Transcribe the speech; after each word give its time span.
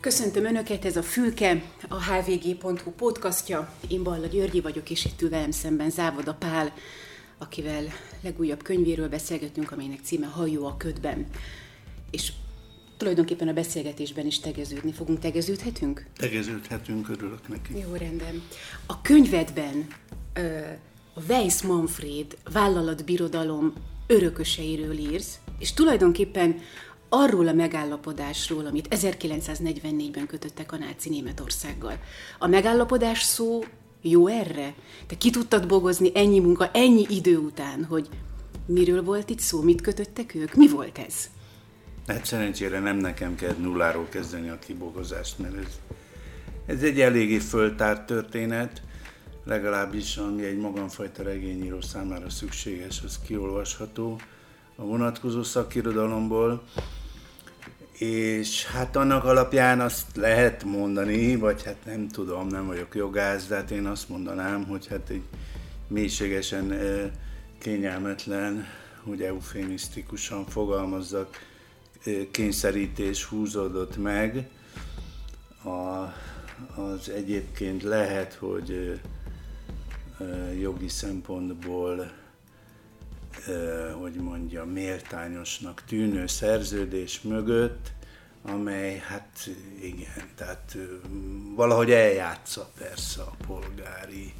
Köszöntöm 0.00 0.44
Önöket, 0.44 0.84
ez 0.84 0.96
a 0.96 1.02
Fülke, 1.02 1.62
a 1.88 2.02
hvg.hu 2.02 2.90
podcastja. 2.90 3.72
Én 3.88 4.02
Balla 4.02 4.26
Györgyi 4.26 4.60
vagyok, 4.60 4.90
és 4.90 5.04
itt 5.04 5.22
ül 5.22 5.28
velem 5.28 5.50
szemben 5.50 5.90
Závoda 5.90 6.34
Pál, 6.34 6.72
akivel 7.38 7.84
legújabb 8.22 8.62
könyvéről 8.62 9.08
beszélgetünk, 9.08 9.72
amelynek 9.72 9.98
címe 10.02 10.26
Hajó 10.26 10.66
a 10.66 10.76
ködben. 10.76 11.26
És 12.10 12.32
tulajdonképpen 12.96 13.48
a 13.48 13.52
beszélgetésben 13.52 14.26
is 14.26 14.40
tegeződni 14.40 14.92
fogunk. 14.92 15.18
Tegeződhetünk? 15.18 16.06
Tegeződhetünk, 16.16 17.08
örülök 17.08 17.48
neki. 17.48 17.78
Jó, 17.78 17.94
rendben. 17.94 18.42
A 18.86 19.00
könyvedben 19.02 19.86
a 21.14 21.20
Weiss 21.28 21.62
Manfred 21.62 22.36
vállalatbirodalom 22.52 23.72
örököseiről 24.06 24.98
írsz, 24.98 25.38
és 25.58 25.72
tulajdonképpen 25.72 26.60
arról 27.10 27.48
a 27.48 27.52
megállapodásról, 27.52 28.66
amit 28.66 28.88
1944-ben 28.90 30.26
kötöttek 30.26 30.72
a 30.72 30.76
náci 30.76 31.08
Németországgal. 31.08 31.98
A 32.38 32.46
megállapodás 32.46 33.22
szó 33.22 33.60
jó 34.02 34.26
erre? 34.26 34.74
Te 35.06 35.16
ki 35.16 35.30
tudtad 35.30 35.66
bogozni 35.66 36.10
ennyi 36.14 36.38
munka, 36.38 36.70
ennyi 36.72 37.06
idő 37.08 37.36
után, 37.36 37.84
hogy 37.84 38.08
miről 38.66 39.02
volt 39.02 39.30
itt 39.30 39.38
szó, 39.38 39.62
mit 39.62 39.80
kötöttek 39.80 40.34
ők? 40.34 40.54
Mi 40.54 40.68
volt 40.68 40.98
ez? 40.98 41.14
Hát 42.06 42.24
szerencsére 42.24 42.78
nem 42.78 42.96
nekem 42.96 43.34
kell 43.34 43.54
nulláról 43.58 44.08
kezdeni 44.08 44.48
a 44.48 44.58
kibogozást, 44.58 45.38
mert 45.38 45.56
ez, 45.56 45.78
ez 46.66 46.82
egy 46.82 47.00
eléggé 47.00 47.38
föltárt 47.38 48.06
történet, 48.06 48.82
legalábbis 49.44 50.16
ami 50.16 50.44
egy 50.44 50.58
magamfajta 50.58 51.22
regényíró 51.22 51.80
számára 51.80 52.30
szükséges, 52.30 53.02
az 53.04 53.18
kiolvasható 53.26 54.20
a 54.76 54.84
vonatkozó 54.84 55.42
szakirodalomból 55.42 56.62
és 58.00 58.66
hát 58.66 58.96
annak 58.96 59.24
alapján 59.24 59.80
azt 59.80 60.16
lehet 60.16 60.64
mondani, 60.64 61.36
vagy 61.36 61.64
hát 61.64 61.76
nem 61.84 62.08
tudom, 62.08 62.46
nem 62.46 62.66
vagyok 62.66 62.94
jogász, 62.94 63.46
de 63.46 63.54
hát 63.54 63.70
én 63.70 63.86
azt 63.86 64.08
mondanám, 64.08 64.64
hogy 64.64 64.86
hát 64.86 65.08
egy 65.08 65.22
mélységesen 65.86 66.74
kényelmetlen, 67.58 68.66
hogy 69.02 69.22
eufémisztikusan 69.22 70.46
fogalmazzak, 70.46 71.38
kényszerítés 72.30 73.24
húzódott 73.24 73.96
meg. 73.96 74.48
A, 75.64 75.68
az 76.80 77.08
egyébként 77.08 77.82
lehet, 77.82 78.34
hogy 78.34 79.00
jogi 80.60 80.88
szempontból 80.88 82.10
hogy 84.00 84.14
mondja, 84.14 84.64
méltányosnak 84.64 85.82
tűnő 85.86 86.26
szerződés 86.26 87.20
mögött, 87.22 87.92
amely 88.42 88.96
hát 88.96 89.48
igen, 89.82 90.28
tehát 90.34 90.76
valahogy 91.54 91.90
eljátsza 91.90 92.70
persze 92.78 93.22
a 93.22 93.34
polgári 93.46 94.34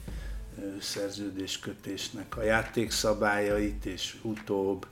szerződéskötésnek 0.80 2.36
a 2.36 2.42
játékszabályait, 2.42 3.84
és 3.84 4.16
utóbb, 4.22 4.86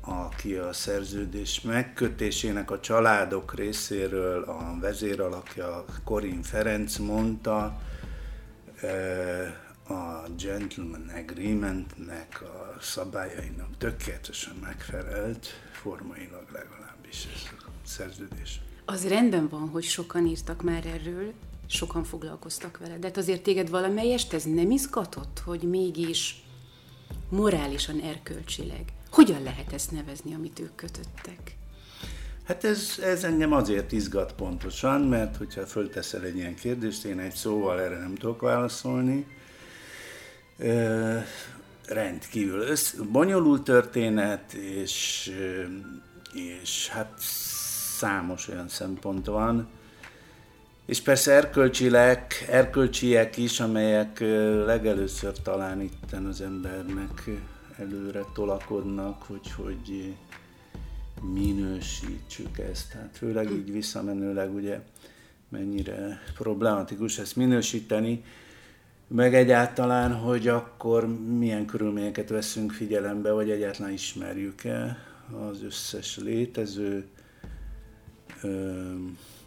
aki 0.00 0.54
a 0.54 0.72
szerződés 0.72 1.60
megkötésének 1.60 2.70
a 2.70 2.80
családok 2.80 3.54
részéről 3.54 4.42
a 4.42 4.76
vezéralakja 4.80 5.84
Korin 6.04 6.42
Ferenc 6.42 6.96
mondta, 6.96 7.80
a 9.88 10.28
Gentleman 10.38 11.10
Agreementnek 11.16 12.42
a 12.42 12.76
szabályainak 12.80 13.68
tökéletesen 13.78 14.56
megfelelt, 14.62 15.46
formailag 15.72 16.44
legalábbis 16.52 17.26
ez 17.34 17.50
a 17.58 17.70
szerződés. 17.86 18.60
Az 18.84 19.08
rendben 19.08 19.48
van, 19.48 19.68
hogy 19.68 19.82
sokan 19.82 20.26
írtak 20.26 20.62
már 20.62 20.86
erről, 20.86 21.32
sokan 21.66 22.04
foglalkoztak 22.04 22.78
vele, 22.78 22.98
de 22.98 23.06
hát 23.06 23.16
azért 23.16 23.42
téged 23.42 23.70
valamelyest 23.70 24.32
ez 24.32 24.44
nem 24.44 24.70
izgatott, 24.70 25.42
hogy 25.44 25.62
mégis 25.62 26.42
morálisan, 27.28 28.00
erkölcsileg, 28.00 28.84
hogyan 29.10 29.42
lehet 29.42 29.72
ezt 29.72 29.90
nevezni, 29.90 30.34
amit 30.34 30.58
ők 30.58 30.74
kötöttek? 30.74 31.56
Hát 32.44 32.64
ez, 32.64 32.98
ez 33.02 33.24
engem 33.24 33.52
azért 33.52 33.92
izgat 33.92 34.32
pontosan, 34.32 35.00
mert 35.00 35.36
hogyha 35.36 35.66
fölteszel 35.66 36.22
egy 36.22 36.36
ilyen 36.36 36.54
kérdést, 36.54 37.04
én 37.04 37.18
egy 37.18 37.34
szóval 37.34 37.80
erre 37.80 37.98
nem 37.98 38.14
tudok 38.14 38.40
válaszolni, 38.40 39.26
rendkívül. 41.86 42.60
Össz, 42.60 42.92
bonyolult 42.92 43.62
történet, 43.62 44.52
és, 44.52 45.30
és 46.32 46.88
hát 46.88 47.12
számos 47.98 48.48
olyan 48.48 48.68
szempont 48.68 49.26
van, 49.26 49.68
és 50.86 51.00
persze 51.00 51.32
erkölcsileg, 51.32 52.26
erkölcsiek 52.48 53.36
is, 53.36 53.60
amelyek 53.60 54.20
legelőször 54.66 55.32
talán 55.42 55.80
itten 55.80 56.26
az 56.26 56.40
embernek 56.40 57.30
előre 57.78 58.24
tolakodnak, 58.34 59.22
hogy, 59.22 59.50
hogy 59.56 60.14
minősítsük 61.32 62.58
ezt. 62.58 62.90
Tehát 62.92 63.16
főleg 63.16 63.50
így 63.50 63.72
visszamenőleg 63.72 64.54
ugye 64.54 64.80
mennyire 65.48 66.22
problematikus 66.34 67.18
ezt 67.18 67.36
minősíteni, 67.36 68.24
meg 69.06 69.34
egyáltalán, 69.34 70.14
hogy 70.14 70.48
akkor 70.48 71.06
milyen 71.38 71.66
körülményeket 71.66 72.28
veszünk 72.28 72.72
figyelembe, 72.72 73.32
vagy 73.32 73.50
egyáltalán 73.50 73.92
ismerjük-e 73.92 74.98
az 75.50 75.62
összes 75.62 76.16
létező 76.16 77.06
ö, 78.42 78.72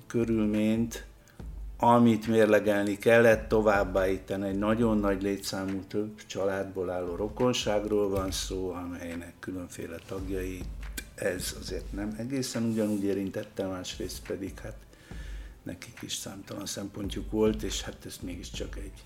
körülményt, 0.08 1.06
amit 1.80 2.28
mérlegelni 2.28 2.98
kellett, 2.98 3.48
továbbá 3.48 4.08
itt 4.08 4.30
egy 4.30 4.58
nagyon 4.58 4.98
nagy 4.98 5.22
létszámú 5.22 5.80
több 5.88 6.26
családból 6.26 6.90
álló 6.90 7.16
rokonságról 7.16 8.10
van 8.10 8.32
szó, 8.32 8.72
amelynek 8.72 9.34
különféle 9.40 9.96
tagjai 10.08 10.62
ez 11.18 11.56
azért 11.60 11.92
nem 11.92 12.16
egészen 12.18 12.64
ugyanúgy 12.64 13.04
érintette, 13.04 13.66
másrészt 13.66 14.28
pedig 14.28 14.60
hát 14.60 14.78
nekik 15.64 16.00
is 16.02 16.14
számtalan 16.14 16.66
szempontjuk 16.66 17.32
volt, 17.32 17.64
és 17.64 17.82
hát 17.82 18.06
ez 18.06 18.18
mégiscsak 18.22 18.78
egy 18.78 19.04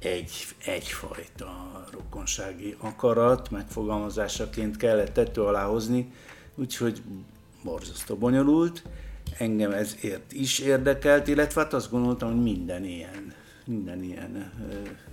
egy, 0.00 0.32
egyfajta 0.64 1.84
rokonsági 1.92 2.76
akarat 2.78 3.50
megfogalmazásaként 3.50 4.76
kellett 4.76 5.12
tető 5.12 5.42
alá 5.42 5.64
hozni, 5.64 6.12
úgyhogy 6.54 7.02
borzasztó 7.64 8.16
bonyolult. 8.16 8.82
Engem 9.38 9.72
ezért 9.72 10.32
is 10.32 10.58
érdekelt, 10.58 11.28
illetve 11.28 11.60
hát 11.62 11.72
azt 11.72 11.90
gondoltam, 11.90 12.30
hogy 12.30 12.42
minden 12.42 12.84
ilyen, 12.84 13.34
minden 13.64 14.02
ilyen 14.02 14.52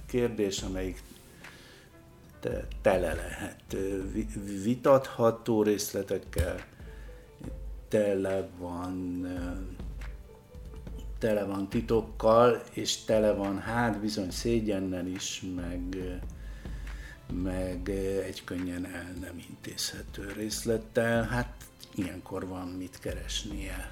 kérdés, 0.08 0.62
amelyik 0.62 1.02
tele 2.82 3.14
lehet 3.14 3.76
vitatható 4.64 5.64
részletekkel, 5.64 6.66
tele 7.88 8.50
van 8.58 9.28
tele 11.20 11.44
van 11.44 11.70
titokkal, 11.70 12.64
és 12.74 13.04
tele 13.04 13.32
van 13.34 13.60
hát 13.60 14.00
bizony 14.00 14.32
szégyennel 14.32 15.08
is, 15.08 15.44
meg, 15.56 15.98
meg 17.44 17.90
egy 18.26 18.44
könnyen 18.44 18.86
el 18.86 19.14
nem 19.22 19.44
intézhető 19.50 20.34
részlettel. 20.36 21.24
Hát 21.24 21.54
ilyenkor 21.96 22.48
van 22.48 22.68
mit 22.68 23.00
keresnie 23.00 23.92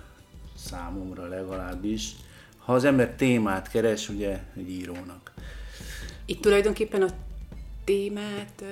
számomra 0.55 1.27
legalábbis. 1.27 2.11
Ha 2.57 2.73
az 2.73 2.83
ember 2.83 3.15
témát 3.15 3.69
keres, 3.69 4.09
ugye 4.09 4.39
egy 4.57 4.69
írónak. 4.69 5.33
Itt 6.25 6.41
tulajdonképpen 6.41 7.01
a 7.01 7.09
témát 7.83 8.63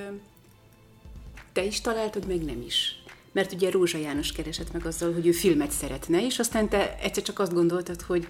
te 1.54 1.64
is 1.64 1.82
találtad, 1.82 2.28
meg 2.28 2.44
nem 2.44 2.62
is 2.62 3.03
mert 3.34 3.52
ugye 3.52 3.72
Rózsa 3.72 3.98
János 3.98 4.32
keresett 4.32 4.74
meg 4.74 4.86
azzal, 4.86 5.14
hogy 5.14 5.28
ő 5.28 5.32
filmet 5.32 5.72
szeretne, 5.72 6.26
és 6.26 6.40
aztán 6.40 6.70
te 6.70 7.00
egyszer 7.00 7.24
csak 7.24 7.40
azt 7.40 7.54
gondoltad, 7.54 8.02
hogy 8.02 8.28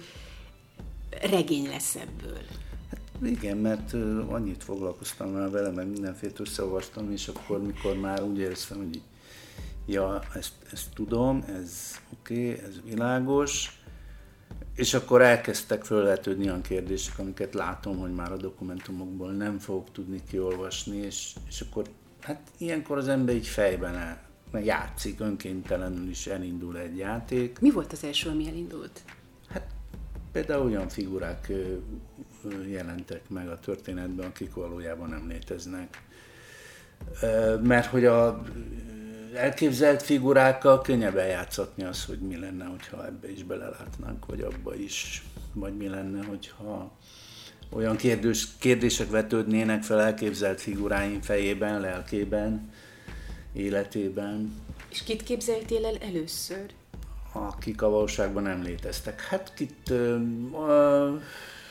regény 1.30 1.68
lesz 1.68 1.94
ebből. 1.94 2.38
Hát 2.90 3.00
igen, 3.22 3.56
mert 3.56 3.92
annyit 4.28 4.64
foglalkoztam 4.64 5.30
már 5.30 5.50
vele, 5.50 5.70
meg 5.70 5.86
mindenféle 5.86 6.32
összeolvastam, 6.38 7.10
és 7.10 7.28
akkor, 7.28 7.62
mikor 7.62 7.96
már 7.96 8.22
úgy 8.22 8.38
éreztem, 8.38 8.76
hogy 8.76 9.00
ja, 9.86 10.22
ezt, 10.34 10.52
ezt 10.72 10.88
tudom, 10.94 11.44
ez 11.48 12.00
oké, 12.12 12.50
okay, 12.50 12.64
ez 12.64 12.80
világos, 12.84 13.78
és 14.74 14.94
akkor 14.94 15.22
elkezdtek 15.22 15.84
fölvetődni 15.84 16.44
olyan 16.44 16.62
kérdések, 16.62 17.18
amiket 17.18 17.54
látom, 17.54 17.98
hogy 17.98 18.12
már 18.12 18.32
a 18.32 18.36
dokumentumokból 18.36 19.32
nem 19.32 19.58
fogok 19.58 19.92
tudni 19.92 20.22
kiolvasni, 20.28 20.96
és, 20.96 21.34
és 21.48 21.60
akkor 21.60 21.84
hát 22.20 22.40
ilyenkor 22.58 22.98
az 22.98 23.08
ember 23.08 23.34
így 23.34 23.46
fejben 23.46 23.94
el, 23.94 24.23
meg 24.54 24.64
játszik, 24.64 25.20
önkéntelenül 25.20 26.08
is 26.08 26.26
elindul 26.26 26.78
egy 26.78 26.96
játék. 26.96 27.58
Mi 27.58 27.70
volt 27.70 27.92
az 27.92 28.04
első, 28.04 28.28
ami 28.28 28.48
elindult? 28.48 29.00
Hát 29.48 29.66
például 30.32 30.64
olyan 30.64 30.88
figurák 30.88 31.52
jelentek 32.68 33.28
meg 33.28 33.48
a 33.48 33.58
történetben, 33.58 34.26
akik 34.26 34.54
valójában 34.54 35.08
nem 35.08 35.28
léteznek. 35.28 36.02
Mert 37.62 37.86
hogy 37.86 38.04
a 38.04 38.42
elképzelt 39.34 40.02
figurákkal 40.02 40.80
könnyebb 40.82 41.16
eljátszatni 41.16 41.84
az, 41.84 42.04
hogy 42.04 42.18
mi 42.18 42.36
lenne, 42.36 42.64
hogyha 42.64 43.06
ebbe 43.06 43.30
is 43.30 43.42
belelátnánk, 43.42 44.26
vagy 44.26 44.40
abba 44.40 44.74
is, 44.74 45.24
vagy 45.52 45.76
mi 45.76 45.88
lenne, 45.88 46.24
hogyha 46.24 46.98
olyan 47.70 47.96
kérdés, 47.96 48.48
kérdések 48.58 49.10
vetődnének 49.10 49.82
fel 49.82 50.00
elképzelt 50.00 50.60
figuráim 50.60 51.20
fejében, 51.20 51.80
lelkében, 51.80 52.70
életében. 53.54 54.62
És 54.90 55.02
kit 55.02 55.22
képzeltél 55.22 55.86
el 55.86 55.96
először? 55.96 56.66
Akik 57.32 57.82
a 57.82 57.88
valóságban 57.88 58.42
nem 58.42 58.62
léteztek. 58.62 59.20
Hát 59.20 59.54
kit, 59.54 59.90
a 60.52 61.20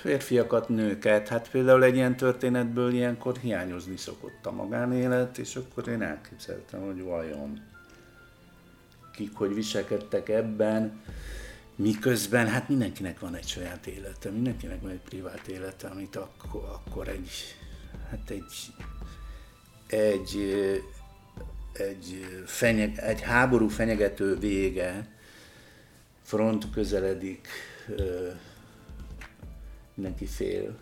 férfiakat, 0.02 0.70
nőket, 0.70 1.28
hát 1.28 1.50
például 1.50 1.84
egy 1.84 1.96
ilyen 1.96 2.18
történetből 2.18 2.94
ilyenkor 2.94 3.38
hiányozni 3.38 3.98
szokott 3.98 4.46
a 4.46 4.52
magánélet, 4.52 5.38
és 5.38 5.56
akkor 5.56 5.88
én 5.88 6.02
elképzeltem, 6.02 6.82
hogy 6.82 7.02
vajon 7.02 7.62
kik 9.14 9.36
hogy 9.36 9.54
viselkedtek 9.54 10.30
ebben, 10.30 11.02
miközben 11.76 12.48
hát 12.48 12.70
mindenkinek 12.70 13.20
van 13.20 13.36
egy 13.36 13.48
saját 13.48 13.88
élete, 13.88 14.30
mindenkinek 14.30 14.82
van 14.82 14.92
egy 14.92 15.02
privát 15.10 15.48
élete, 15.48 15.88
amit 15.88 16.16
akkor, 16.16 16.64
akkor 16.64 17.08
egy, 17.08 17.30
hát 18.10 18.30
egy, 18.30 18.74
egy, 19.88 20.36
egy, 21.74 22.26
fenyeg, 22.46 22.98
egy 22.98 23.22
háború 23.22 23.68
fenyegető 23.68 24.38
vége, 24.38 25.08
front 26.22 26.70
közeledik, 26.72 27.48
mindenki 29.94 30.26
fél, 30.26 30.78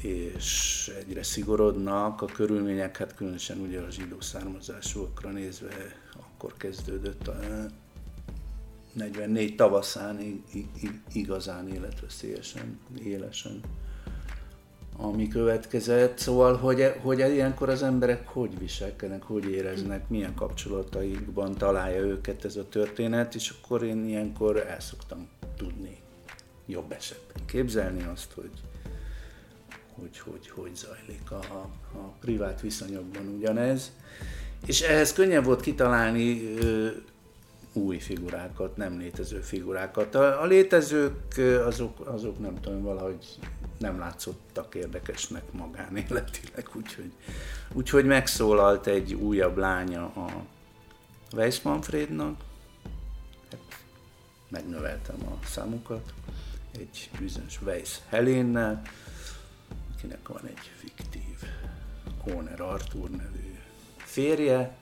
és 0.00 0.90
egyre 0.98 1.22
szigorodnak 1.22 2.22
a 2.22 2.26
körülmények, 2.26 2.96
hát 2.96 3.14
különösen 3.14 3.58
ugye 3.58 3.80
a 3.80 3.90
zsidó 3.90 4.20
származásúakra 4.20 5.30
nézve 5.30 5.96
akkor 6.12 6.56
kezdődött 6.56 7.28
a 7.28 7.38
44 8.92 9.54
tavaszán 9.54 10.44
igazán 11.12 11.68
életveszélyesen, 11.68 12.78
élesen, 13.04 13.60
ami 14.96 15.28
következett. 15.28 16.18
Szóval, 16.18 16.56
hogy, 16.56 16.92
hogy 17.02 17.18
ilyenkor 17.18 17.68
az 17.68 17.82
emberek 17.82 18.28
hogy 18.28 18.58
viselkednek, 18.58 19.22
hogy 19.22 19.50
éreznek, 19.50 20.08
milyen 20.08 20.34
kapcsolataikban 20.34 21.54
találja 21.54 22.00
őket 22.00 22.44
ez 22.44 22.56
a 22.56 22.68
történet, 22.68 23.34
és 23.34 23.54
akkor 23.62 23.82
én 23.82 24.08
ilyenkor 24.08 24.56
el 24.56 24.80
szoktam 24.80 25.28
tudni 25.56 25.96
jobb 26.66 26.92
esetben 26.92 27.44
képzelni 27.46 28.04
azt, 28.12 28.32
hogy 28.34 28.50
hogy, 30.00 30.18
hogy, 30.18 30.48
hogy 30.48 30.70
zajlik 30.74 31.30
a, 31.30 31.68
a 31.92 32.12
privát 32.20 32.60
viszonyokban 32.60 33.26
ugyanez. 33.36 33.92
És 34.66 34.80
ehhez 34.80 35.12
könnyebb 35.12 35.44
volt 35.44 35.60
kitalálni 35.60 36.56
ö, 36.56 36.88
új 37.76 37.98
figurákat, 37.98 38.76
nem 38.76 38.98
létező 38.98 39.40
figurákat. 39.40 40.14
A, 40.14 40.42
a 40.42 40.46
létezők 40.46 41.38
azok, 41.66 42.06
azok 42.06 42.38
nem 42.38 42.60
tudom, 42.60 42.82
valahogy 42.82 43.38
nem 43.78 43.98
látszottak 43.98 44.74
érdekesnek 44.74 45.52
magánéletileg, 45.52 46.68
úgyhogy, 46.74 47.12
úgyhogy 47.72 48.04
megszólalt 48.04 48.86
egy 48.86 49.14
újabb 49.14 49.56
lánya 49.56 50.04
a 50.04 50.44
Weiss 51.32 51.60
Manfrednak, 51.60 52.40
hát 53.50 53.60
megnöveltem 54.48 55.16
a 55.26 55.46
számukat, 55.46 56.12
egy 56.78 57.10
bizonyos 57.18 57.60
Weiss 57.62 57.98
Helénnel, 58.08 58.82
akinek 59.96 60.28
van 60.28 60.42
egy 60.46 60.70
fiktív 60.76 61.48
Kóner 62.24 62.60
Artur 62.60 63.10
nevű 63.10 63.58
férje, 63.96 64.76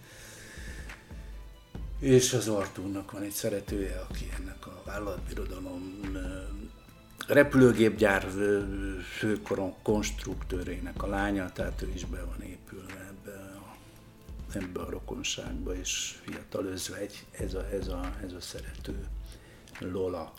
és 2.05 2.33
az 2.33 2.49
Artúrnak 2.49 3.11
van 3.11 3.23
egy 3.23 3.31
szeretője, 3.31 4.05
aki 4.09 4.31
ennek 4.39 4.67
a 4.67 4.83
vállalatbirodalom 4.85 6.01
repülőgépgyár 7.27 8.27
főkoron 9.19 9.75
konstruktőrének 9.83 11.03
a 11.03 11.07
lánya, 11.07 11.53
tehát 11.53 11.83
ő 11.83 11.91
is 11.95 12.05
be 12.05 12.25
van 12.25 12.43
épülve 12.43 13.09
ebbe 13.09 13.33
a, 13.33 13.77
ebbe 14.53 14.81
a 14.81 14.91
rokonságba, 14.91 15.75
és 15.75 16.15
fiatal 16.25 16.65
özvegy, 16.65 17.27
ez 17.31 17.55
a, 17.55 17.67
ez 17.73 17.89
a, 17.89 18.11
ez 18.25 18.33
a 18.33 18.41
szerető 18.41 19.07
Lola. 19.79 20.33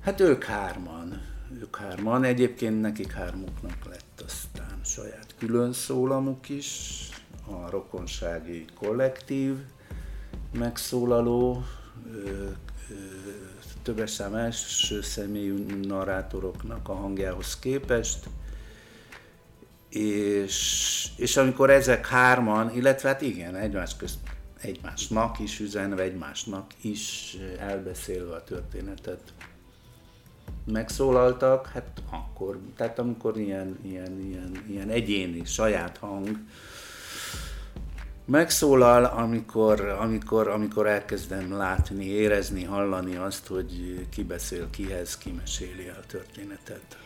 Hát 0.00 0.20
ők 0.20 0.44
hárman, 0.44 1.22
ők 1.60 1.76
hárman, 1.76 2.24
egyébként 2.24 2.80
nekik 2.80 3.12
hármuknak 3.12 3.84
lett 3.84 4.22
aztán 4.26 4.80
saját 4.84 5.34
külön 5.38 5.72
szólamuk 5.72 6.48
is, 6.48 6.98
a 7.46 7.70
rokonsági 7.70 8.64
kollektív, 8.74 9.56
megszólaló, 10.58 11.64
többes 13.82 14.10
szám 14.10 14.34
első 14.34 15.02
személyű 15.02 15.80
narrátoroknak 15.82 16.88
a 16.88 16.94
hangjához 16.94 17.58
képest, 17.58 18.28
és, 19.88 21.08
és 21.16 21.36
amikor 21.36 21.70
ezek 21.70 22.06
hárman, 22.06 22.74
illetve 22.74 23.08
hát 23.08 23.20
igen, 23.20 23.56
egymás 23.56 23.96
közt 23.96 24.18
egymásnak 24.64 25.38
is 25.38 25.60
üzenve, 25.60 26.02
egymásnak 26.02 26.72
is 26.80 27.36
elbeszélve 27.58 28.34
a 28.34 28.44
történetet 28.44 29.32
megszólaltak, 30.64 31.66
hát 31.66 32.02
akkor, 32.10 32.58
tehát 32.76 32.98
amikor 32.98 33.38
ilyen, 33.38 33.78
ilyen, 33.82 34.20
ilyen, 34.20 34.64
ilyen 34.68 34.88
egyéni, 34.88 35.44
saját 35.44 35.96
hang 35.96 36.38
megszólal, 38.24 39.04
amikor, 39.04 39.80
amikor, 39.80 40.48
amikor 40.48 40.86
elkezdem 40.86 41.52
látni, 41.52 42.04
érezni, 42.04 42.64
hallani 42.64 43.16
azt, 43.16 43.46
hogy 43.46 44.00
ki 44.10 44.22
beszél 44.22 44.70
kihez, 44.70 45.18
ki 45.18 45.30
meséli 45.30 45.88
a 45.88 46.00
történetet. 46.06 46.98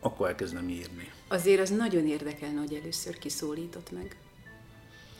Akkor 0.00 0.28
elkezdem 0.28 0.68
írni. 0.68 1.10
Azért 1.28 1.60
az 1.60 1.70
nagyon 1.70 2.06
érdekelne, 2.06 2.58
hogy 2.58 2.74
először 2.82 3.18
kiszólított 3.18 3.92
meg. 3.92 4.16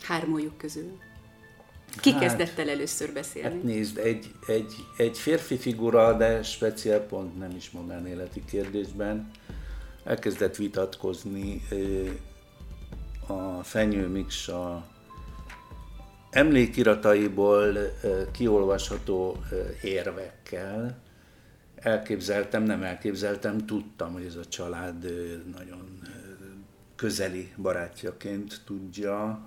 Hármójuk 0.03 0.59
közül. 0.59 0.99
Ki 2.01 2.11
hát, 2.11 2.21
kezdett 2.21 2.59
el 2.59 2.69
először 2.69 3.13
beszélni? 3.13 3.55
Hát 3.55 3.63
nézd, 3.63 3.99
egy, 3.99 4.35
egy, 4.47 4.73
egy 4.97 5.19
férfi 5.19 5.57
figura, 5.57 6.17
de 6.17 6.43
speciál 6.43 7.01
pont 7.01 7.39
nem 7.39 7.51
is 7.57 7.71
életi 8.07 8.45
kérdésben, 8.45 9.31
elkezdett 10.05 10.57
vitatkozni 10.57 11.63
a 13.31 13.63
Fenyő 13.63 14.09
Miksa 14.09 14.87
emlékirataiból 16.31 17.77
kiolvasható 18.33 19.37
érvekkel. 19.83 20.99
Elképzeltem, 21.75 22.63
nem 22.63 22.83
elképzeltem, 22.83 23.67
tudtam, 23.67 24.13
hogy 24.13 24.25
ez 24.25 24.35
a 24.35 24.45
család 24.45 25.03
nagyon 25.53 25.99
közeli 26.97 27.53
barátjaként 27.57 28.61
tudja 28.65 29.41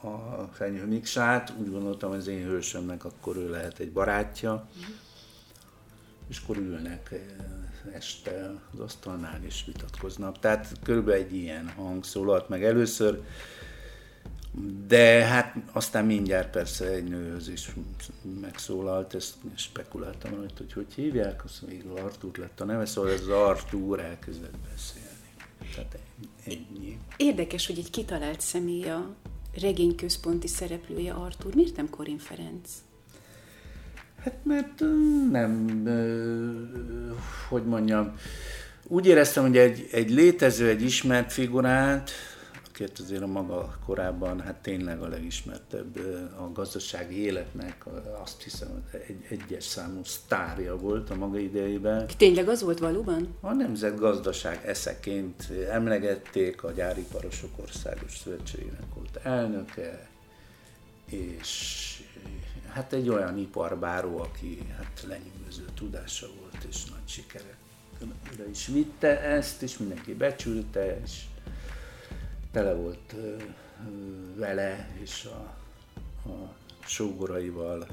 a 0.00 0.48
Fenyő 0.52 0.86
Miksát. 0.86 1.52
Úgy 1.58 1.70
gondoltam, 1.70 2.10
hogy 2.10 2.18
az 2.18 2.26
én 2.26 2.44
hősömnek 2.44 3.04
akkor 3.04 3.36
ő 3.36 3.50
lehet 3.50 3.78
egy 3.78 3.92
barátja. 3.92 4.68
És 6.28 6.40
akkor 6.42 6.56
ülnek 6.56 7.14
este 7.92 8.54
az 8.72 8.78
asztalnál 8.78 9.44
is 9.44 9.64
vitatkoznak. 9.66 10.38
Tehát 10.38 10.72
körülbelül 10.82 11.22
egy 11.22 11.34
ilyen 11.34 11.68
hang 11.68 12.04
szólalt 12.04 12.48
meg 12.48 12.64
először, 12.64 13.22
de 14.86 15.24
hát 15.24 15.54
aztán 15.72 16.04
mindjárt 16.04 16.50
persze 16.50 16.86
egy 16.86 17.04
nőhöz 17.04 17.48
is 17.48 17.70
megszólalt, 18.40 19.14
ezt 19.14 19.34
spekuláltam 19.54 20.34
rajta, 20.34 20.54
hogy 20.56 20.72
hogy 20.72 20.94
hívják, 20.94 21.44
azt 21.44 21.66
még 21.66 21.84
Artúr 21.86 22.38
lett 22.38 22.60
a 22.60 22.64
neve, 22.64 22.86
szóval 22.86 23.10
ez 23.10 23.26
Artúr 23.26 24.00
elkezdett 24.00 24.56
beszélni. 24.72 25.12
Tehát 25.74 25.98
ennyi. 26.46 26.98
Érdekes, 27.16 27.66
hogy 27.66 27.78
egy 27.78 27.90
kitalált 27.90 28.40
személy 28.40 28.88
a 28.88 29.14
regény 29.60 29.94
központi 29.94 30.46
szereplője 30.46 31.12
Artúr. 31.12 31.54
Miért 31.54 31.76
nem 31.76 31.90
Korin 31.90 32.18
Ferenc? 32.18 32.70
Hát 34.24 34.38
mert 34.42 34.80
nem, 35.30 35.82
hogy 37.48 37.64
mondjam, 37.64 38.14
úgy 38.86 39.06
éreztem, 39.06 39.42
hogy 39.42 39.56
egy, 39.56 39.88
egy 39.92 40.10
létező, 40.10 40.68
egy 40.68 40.82
ismert 40.82 41.32
figurát, 41.32 42.10
akit 42.68 42.98
azért 42.98 43.22
a 43.22 43.26
maga 43.26 43.78
korában 43.86 44.40
hát 44.40 44.54
tényleg 44.54 45.02
a 45.02 45.08
legismertebb 45.08 45.98
a 46.38 46.52
gazdasági 46.52 47.18
életnek, 47.20 47.84
azt 48.22 48.42
hiszem, 48.42 48.84
egy 49.06 49.26
egyes 49.28 49.64
számú 49.64 50.00
sztárja 50.04 50.76
volt 50.76 51.10
a 51.10 51.14
maga 51.14 51.38
idejében. 51.38 52.06
Tényleg 52.16 52.48
az 52.48 52.62
volt 52.62 52.78
valóban? 52.78 53.36
A 53.40 53.52
nemzetgazdaság 53.52 54.60
eszeként 54.66 55.50
emlegették, 55.70 56.62
a 56.62 56.70
Gyáriparosok 56.70 57.50
Országos 57.56 58.16
Szövetségének 58.16 58.94
volt 58.94 59.16
elnöke, 59.22 60.08
és 61.10 61.84
hát 62.74 62.92
egy 62.92 63.08
olyan 63.08 63.38
iparbáró, 63.38 64.18
aki 64.18 64.66
hát 64.76 65.04
lenyűgöző 65.08 65.64
tudása 65.74 66.26
volt, 66.40 66.64
és 66.68 66.84
nagy 66.84 67.06
sikere 67.06 67.56
is 68.50 68.66
vitte 68.66 69.20
ezt, 69.20 69.62
és 69.62 69.78
mindenki 69.78 70.14
becsülte, 70.14 71.00
és 71.04 71.20
tele 72.52 72.74
volt 72.74 73.14
vele 74.36 74.88
és 75.02 75.24
a 75.24 75.54
a 76.26 76.54
sógoraival 76.86 77.86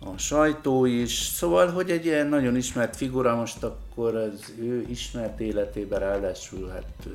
a 0.00 0.18
sajtó 0.18 0.84
is. 0.84 1.12
Szóval, 1.12 1.70
hogy 1.70 1.90
egy 1.90 2.04
ilyen 2.04 2.26
nagyon 2.26 2.56
ismert 2.56 2.96
figura, 2.96 3.34
most 3.34 3.62
akkor 3.62 4.14
az 4.14 4.54
ő 4.58 4.86
ismert 4.88 5.40
életében 5.40 5.98
ráadásul 5.98 6.68
hát 6.68 7.08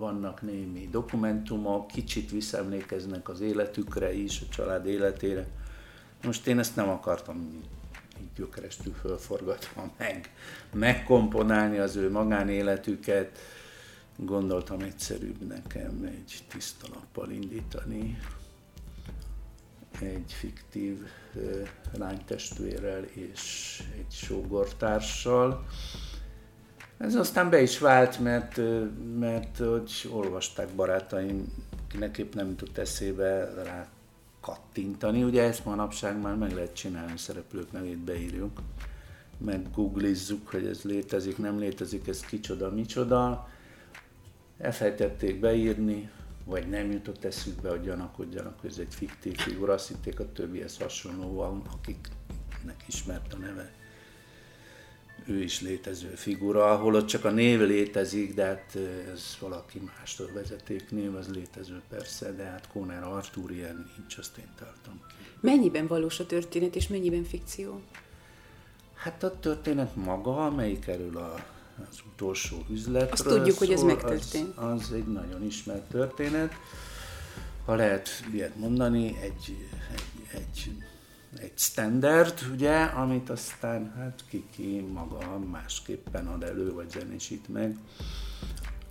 vannak 0.00 0.42
némi 0.42 0.88
dokumentumok, 0.90 1.86
kicsit 1.86 2.30
visszaemlékeznek 2.30 3.28
az 3.28 3.40
életükre 3.40 4.12
is, 4.12 4.40
a 4.40 4.48
család 4.48 4.86
életére. 4.86 5.46
Most 6.24 6.46
én 6.46 6.58
ezt 6.58 6.76
nem 6.76 6.88
akartam 6.88 7.62
így 8.20 8.28
gyökerestül 8.36 8.92
fölforgatva 8.92 9.90
meg, 9.98 10.34
megkomponálni 10.72 11.78
az 11.78 11.96
ő 11.96 12.10
magánéletüket. 12.10 13.38
Gondoltam 14.16 14.80
egyszerűbb 14.80 15.46
nekem 15.46 16.02
egy 16.04 16.42
tiszta 16.48 16.86
nappal 16.92 17.30
indítani 17.30 18.18
egy 20.00 20.32
fiktív 20.32 21.06
lánytestvérrel 21.92 23.02
és 23.02 23.82
egy 23.94 24.12
sógortársal. 24.12 25.66
Ez 27.00 27.14
aztán 27.14 27.50
be 27.50 27.62
is 27.62 27.78
vált, 27.78 28.18
mert, 28.18 28.60
mert 29.18 29.56
hogy 29.56 30.08
olvasták 30.12 30.68
barátaim, 30.68 31.52
kinek 31.88 32.18
épp 32.18 32.34
nem 32.34 32.48
jutott 32.48 32.78
eszébe 32.78 33.52
rá 33.64 33.88
kattintani. 34.40 35.22
Ugye 35.22 35.42
ezt 35.42 35.64
manapság 35.64 36.20
már 36.20 36.36
meg 36.36 36.52
lehet 36.52 36.74
csinálni, 36.74 37.18
szereplők 37.18 37.72
nevét 37.72 37.98
beírjuk, 37.98 38.60
meg 39.38 39.70
googlizzuk, 39.74 40.48
hogy 40.48 40.66
ez 40.66 40.82
létezik, 40.82 41.38
nem 41.38 41.58
létezik, 41.58 42.08
ez 42.08 42.20
kicsoda, 42.20 42.70
micsoda. 42.70 43.48
Elfejtették 44.58 45.40
beírni, 45.40 46.10
vagy 46.44 46.68
nem 46.68 46.90
jutott 46.90 47.24
eszükbe, 47.24 47.70
hogy 47.70 47.82
gyanakodjanak, 47.82 48.60
hogy 48.60 48.70
ez 48.70 48.78
egy 48.78 48.94
fiktív 48.94 49.36
figura, 49.36 49.72
azt 49.72 49.88
hitték 49.88 50.20
a 50.20 50.32
többihez 50.32 50.78
hasonlóan, 50.78 51.62
akiknek 51.72 52.84
ismert 52.86 53.32
a 53.32 53.36
neve. 53.36 53.79
Ő 55.26 55.42
is 55.42 55.60
létező 55.60 56.08
figura, 56.14 56.72
ahol 56.72 56.94
ott 56.94 57.06
csak 57.06 57.24
a 57.24 57.30
név 57.30 57.60
létezik, 57.60 58.34
de 58.34 58.44
hát 58.44 58.76
ez 59.12 59.36
valaki 59.40 59.80
mástól 59.96 60.30
név, 60.90 61.14
az 61.14 61.28
létező 61.28 61.82
persze, 61.88 62.32
de 62.32 62.44
hát 62.44 62.68
Kóner 62.72 63.02
Artúr 63.02 63.50
ilyen 63.50 63.90
nincs, 63.96 64.16
azt 64.16 64.38
én 64.38 64.48
tartom 64.58 65.00
ki. 65.08 65.14
Mennyiben 65.40 65.86
valós 65.86 66.20
a 66.20 66.26
történet, 66.26 66.76
és 66.76 66.88
mennyiben 66.88 67.24
fikció? 67.24 67.80
Hát 68.94 69.22
a 69.22 69.38
történet 69.40 69.96
maga, 69.96 70.46
amelyik 70.46 70.86
erről 70.86 71.16
a 71.16 71.44
az 71.88 71.98
utolsó 72.12 72.64
üzletről 72.70 73.10
Azt 73.12 73.26
tudjuk, 73.26 73.56
szól, 73.56 73.66
hogy 73.66 73.76
ez 73.76 73.82
megtörtént. 73.82 74.56
Az, 74.56 74.80
az 74.80 74.92
egy 74.92 75.06
nagyon 75.06 75.44
ismert 75.44 75.82
történet. 75.82 76.52
Ha 77.64 77.74
lehet 77.74 78.08
ilyet 78.32 78.56
mondani, 78.56 79.18
egy, 79.20 79.56
egy, 79.92 80.38
egy, 80.40 80.70
egy 81.38 81.52
standard, 81.58 82.40
ugye, 82.52 82.82
amit 82.82 83.30
aztán 83.30 83.92
hát 83.96 84.24
ki 84.50 84.80
maga 84.92 85.38
másképpen 85.38 86.26
ad 86.26 86.42
elő, 86.42 86.72
vagy 86.72 86.90
zenésít 86.90 87.48
meg. 87.48 87.78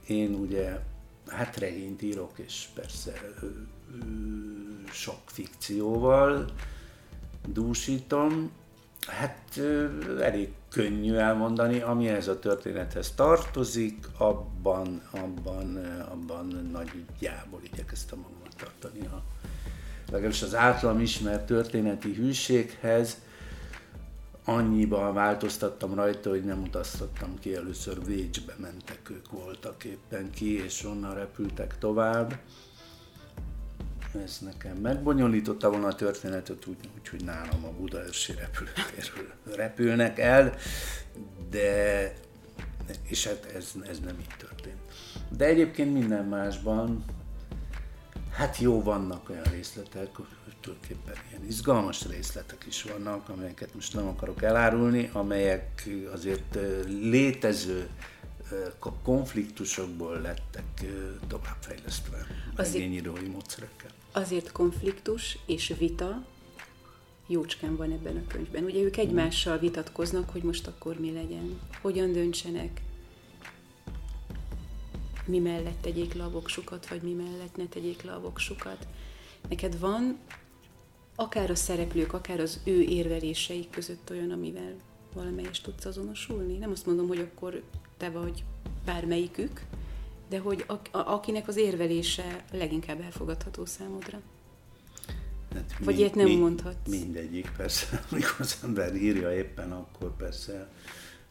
Én 0.07 0.33
ugye 0.33 0.79
hát 1.27 1.57
regényt 1.57 2.01
írok, 2.01 2.31
és 2.35 2.67
persze 2.73 3.11
ö, 3.41 3.45
ö, 3.45 3.97
sok 4.91 5.19
fikcióval 5.25 6.45
dúsítom, 7.47 8.51
Hát 9.07 9.59
elég 10.19 10.53
könnyű 10.69 11.13
elmondani, 11.13 11.79
ami 11.79 12.07
ez 12.07 12.27
a 12.27 12.39
történethez 12.39 13.11
tartozik, 13.15 14.07
abban, 14.17 15.01
abban, 15.11 15.77
abban 16.11 16.69
nagyjából 16.71 17.59
igyekeztem 17.63 18.19
magamat 18.19 18.55
tartani 18.57 19.05
a 19.05 19.23
legalábbis 20.11 20.41
az 20.41 20.55
általam 20.55 20.99
ismert 20.99 21.45
történeti 21.45 22.13
hűséghez, 22.13 23.17
annyiban 24.43 25.13
változtattam 25.13 25.93
rajta, 25.93 26.29
hogy 26.29 26.43
nem 26.43 26.61
utaztattam 26.61 27.39
ki, 27.39 27.55
először 27.55 28.05
Vécsbe 28.05 28.55
mentek, 28.57 29.09
ők 29.09 29.31
voltak 29.31 29.83
éppen 29.83 30.29
ki, 30.31 30.63
és 30.63 30.83
onnan 30.83 31.13
repültek 31.13 31.77
tovább 31.77 32.39
ez 34.23 34.37
nekem 34.41 34.77
megbonyolította 34.77 35.69
volna 35.69 35.87
a 35.87 35.95
történetet 35.95 36.65
úgy, 36.65 36.77
úgy 37.13 37.23
nálam 37.23 37.65
a 37.65 37.71
Budaörsi 37.71 38.33
repülőtérről 38.33 39.55
repülnek 39.55 40.19
el, 40.19 40.55
de 41.49 42.13
és 43.03 43.27
hát 43.27 43.51
ez, 43.55 43.71
ez 43.89 43.99
nem 43.99 44.19
így 44.19 44.35
történt. 44.37 44.77
De 45.29 45.45
egyébként 45.45 45.93
minden 45.93 46.25
másban, 46.25 47.05
hát 48.39 48.57
jó, 48.57 48.83
vannak 48.83 49.29
olyan 49.29 49.43
részletek, 49.43 50.09
tulajdonképpen 50.61 51.15
ilyen 51.29 51.45
izgalmas 51.47 52.07
részletek 52.07 52.63
is 52.67 52.83
vannak, 52.83 53.29
amelyeket 53.29 53.73
most 53.73 53.93
nem 53.93 54.07
akarok 54.07 54.41
elárulni, 54.43 55.09
amelyek 55.13 55.89
azért 56.13 56.57
létező 56.87 57.89
konfliktusokból 59.03 60.21
lettek 60.21 60.85
továbbfejlesztve 61.27 62.27
regényírói 62.55 63.27
módszerekkel. 63.27 63.89
Azért 64.11 64.51
konfliktus 64.51 65.37
és 65.45 65.73
vita 65.77 66.25
jócskán 67.27 67.75
van 67.75 67.91
ebben 67.91 68.15
a 68.15 68.31
könyvben. 68.31 68.63
Ugye 68.63 68.81
ők 68.81 68.97
egymással 68.97 69.57
vitatkoznak, 69.57 70.29
hogy 70.29 70.43
most 70.43 70.67
akkor 70.67 70.99
mi 70.99 71.11
legyen, 71.11 71.59
hogyan 71.81 72.11
döntsenek, 72.11 72.81
mi 75.29 75.39
mellett 75.39 75.81
tegyék 75.81 76.13
le 76.13 76.23
a 76.23 76.29
voksukat, 76.29 76.87
vagy 76.87 77.01
mi 77.01 77.13
mellett 77.13 77.55
ne 77.55 77.65
tegyék 77.65 78.01
le 78.01 78.11
a 78.11 78.19
voksukat. 78.19 78.87
Neked 79.49 79.79
van 79.79 80.17
akár 81.15 81.49
a 81.49 81.55
szereplők, 81.55 82.13
akár 82.13 82.39
az 82.39 82.59
ő 82.63 82.81
érveléseik 82.81 83.69
között 83.69 84.09
olyan, 84.09 84.31
amivel 84.31 84.75
valamelyest 85.13 85.63
tudsz 85.63 85.85
azonosulni? 85.85 86.57
Nem 86.57 86.71
azt 86.71 86.85
mondom, 86.85 87.07
hogy 87.07 87.19
akkor 87.19 87.63
te 87.97 88.09
vagy 88.09 88.43
bármelyikük, 88.85 89.61
de 90.29 90.39
hogy 90.39 90.65
a, 90.67 90.73
a, 90.73 91.13
akinek 91.13 91.47
az 91.47 91.57
érvelése 91.57 92.45
leginkább 92.51 93.01
elfogadható 93.01 93.65
számodra. 93.65 94.21
Hát 95.53 95.73
Vagy 95.79 95.93
mi, 95.93 95.99
ilyet 95.99 96.15
nem 96.15 96.25
mi, 96.25 96.35
mondhatsz? 96.35 96.89
Mindegyik, 96.89 97.51
persze. 97.57 98.01
Amikor 98.11 98.35
az 98.39 98.59
ember 98.63 98.95
írja 98.95 99.33
éppen, 99.33 99.71
akkor 99.71 100.15
persze 100.15 100.69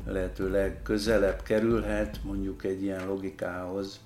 lehetőleg 0.06 0.82
közelebb 0.82 1.42
kerülhet 1.42 2.20
mondjuk 2.24 2.64
egy 2.64 2.82
ilyen 2.82 3.06
logikához, 3.06 4.00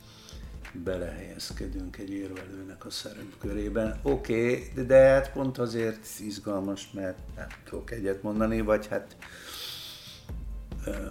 belehelyezkedünk 0.72 1.96
egy 1.96 2.11
érvelőnek 2.11 2.84
a 2.84 2.90
szerepkörében. 2.90 3.99
Oké, 4.02 4.68
okay, 4.70 4.84
de 4.87 4.96
hát 4.96 5.32
pont 5.32 5.58
azért 5.58 6.06
izgalmas, 6.20 6.90
mert 6.92 7.18
nem 7.37 7.46
tudok 7.64 7.90
egyet 7.90 8.22
mondani, 8.22 8.61
vagy 8.61 8.87
hát 8.87 9.16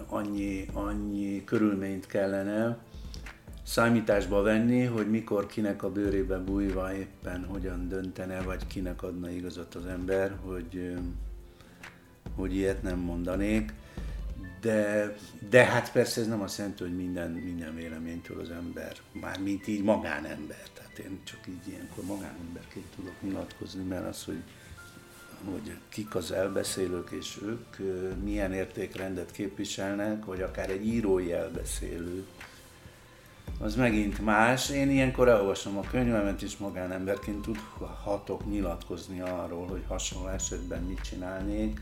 annyi, 0.08 0.66
annyi 0.72 1.44
körülményt 1.44 2.06
kellene 2.06 2.78
számításba 3.62 4.42
venni, 4.42 4.84
hogy 4.84 5.10
mikor 5.10 5.46
kinek 5.46 5.82
a 5.82 5.90
bőrébe 5.90 6.38
bújva 6.38 6.94
éppen 6.94 7.44
hogyan 7.44 7.88
döntene, 7.88 8.42
vagy 8.42 8.66
kinek 8.66 9.02
adna 9.02 9.30
igazat 9.30 9.74
az 9.74 9.86
ember, 9.86 10.36
hogy, 10.44 10.96
hogy 12.34 12.54
ilyet 12.54 12.82
nem 12.82 12.98
mondanék. 12.98 13.72
De, 14.62 15.16
de 15.50 15.64
hát 15.64 15.92
persze 15.92 16.20
ez 16.20 16.26
nem 16.26 16.40
azt 16.40 16.58
jelenti, 16.58 16.82
hogy 16.82 16.96
minden, 16.96 17.30
minden 17.30 17.74
véleménytől 17.74 18.40
az 18.40 18.50
ember, 18.50 18.96
már 19.12 19.38
mint 19.40 19.66
így 19.66 19.82
magánember, 19.82 20.62
tehát 20.74 20.98
én 20.98 21.20
csak 21.24 21.38
így 21.48 21.68
ilyenkor 21.68 22.04
magánemberként 22.04 22.86
tudok 22.96 23.14
nyilatkozni, 23.22 23.82
mert 23.82 24.06
az, 24.08 24.24
hogy 24.24 24.42
hogy 25.50 25.76
kik 25.88 26.14
az 26.14 26.32
elbeszélők, 26.32 27.10
és 27.10 27.38
ők 27.42 27.76
milyen 28.22 28.52
értékrendet 28.52 29.30
képviselnek, 29.30 30.24
vagy 30.24 30.42
akár 30.42 30.70
egy 30.70 30.86
írói 30.86 31.32
elbeszélő, 31.32 32.26
az 33.58 33.74
megint 33.74 34.24
más. 34.24 34.70
Én 34.70 34.90
ilyenkor 34.90 35.28
elolvasom 35.28 35.76
a 35.78 35.80
könyvemet, 35.90 36.42
és 36.42 36.56
magánemberként 36.56 37.42
tudhatok 37.42 38.50
nyilatkozni 38.50 39.20
arról, 39.20 39.66
hogy 39.66 39.84
hasonló 39.88 40.28
esetben 40.28 40.82
mit 40.82 41.00
csinálnék, 41.00 41.80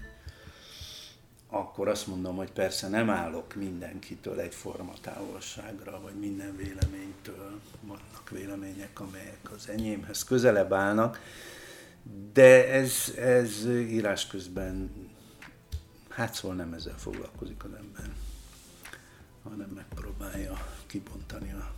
akkor 1.50 1.88
azt 1.88 2.06
mondom, 2.06 2.36
hogy 2.36 2.52
persze 2.52 2.88
nem 2.88 3.10
állok 3.10 3.54
mindenkitől 3.54 4.40
egyforma 4.40 4.92
távolságra, 5.00 6.00
vagy 6.00 6.14
minden 6.14 6.56
véleménytől. 6.56 7.60
Vannak 7.80 8.30
vélemények, 8.30 9.00
amelyek 9.00 9.50
az 9.54 9.68
enyémhez 9.68 10.24
közelebb 10.24 10.72
állnak, 10.72 11.20
de 12.32 12.68
ez, 12.68 13.14
ez 13.18 13.66
írás 13.68 14.26
közben, 14.26 14.90
hát 16.08 16.34
szóval 16.34 16.56
nem 16.56 16.72
ezzel 16.72 16.98
foglalkozik 16.98 17.64
az 17.64 17.70
ember, 17.72 18.12
hanem 19.42 19.68
megpróbálja 19.74 20.66
kibontani 20.86 21.52
a 21.52 21.72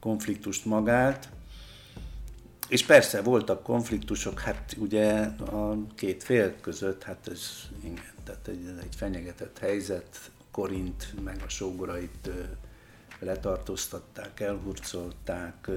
konfliktust 0.00 0.64
magát. 0.64 1.28
És 2.68 2.86
persze 2.86 3.22
voltak 3.22 3.62
konfliktusok, 3.62 4.40
hát 4.40 4.76
ugye 4.78 5.12
a 5.38 5.76
két 5.94 6.22
fél 6.22 6.60
között, 6.60 7.02
hát 7.02 7.28
ez 7.28 7.68
igen, 7.84 8.11
tehát 8.24 8.48
egy, 8.48 8.74
egy 8.82 8.94
fenyegetett 8.96 9.58
helyzet, 9.58 10.30
Korint 10.50 11.22
meg 11.24 11.42
a 11.44 11.48
sógorait 11.48 12.30
letartóztatták, 13.18 14.40
elhurcolták, 14.40 15.70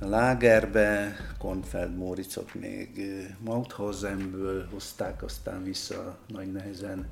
lágerbe, 0.00 1.16
Konfeld 1.38 1.96
Móricot 1.96 2.54
még 2.54 3.00
Mauthausenből 3.44 4.68
hozták 4.72 5.22
aztán 5.22 5.62
vissza 5.62 6.18
nagy 6.26 6.52
nehezen. 6.52 7.08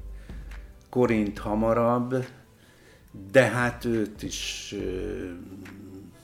Korint 0.90 1.38
hamarabb, 1.38 2.24
de 3.32 3.48
hát 3.48 3.84
őt 3.84 4.22
is 4.22 4.74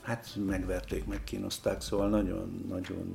hát 0.02 0.36
megverték, 0.46 1.06
megkínozták, 1.06 1.80
szóval 1.80 2.08
nagyon, 2.08 2.64
nagyon 2.68 3.14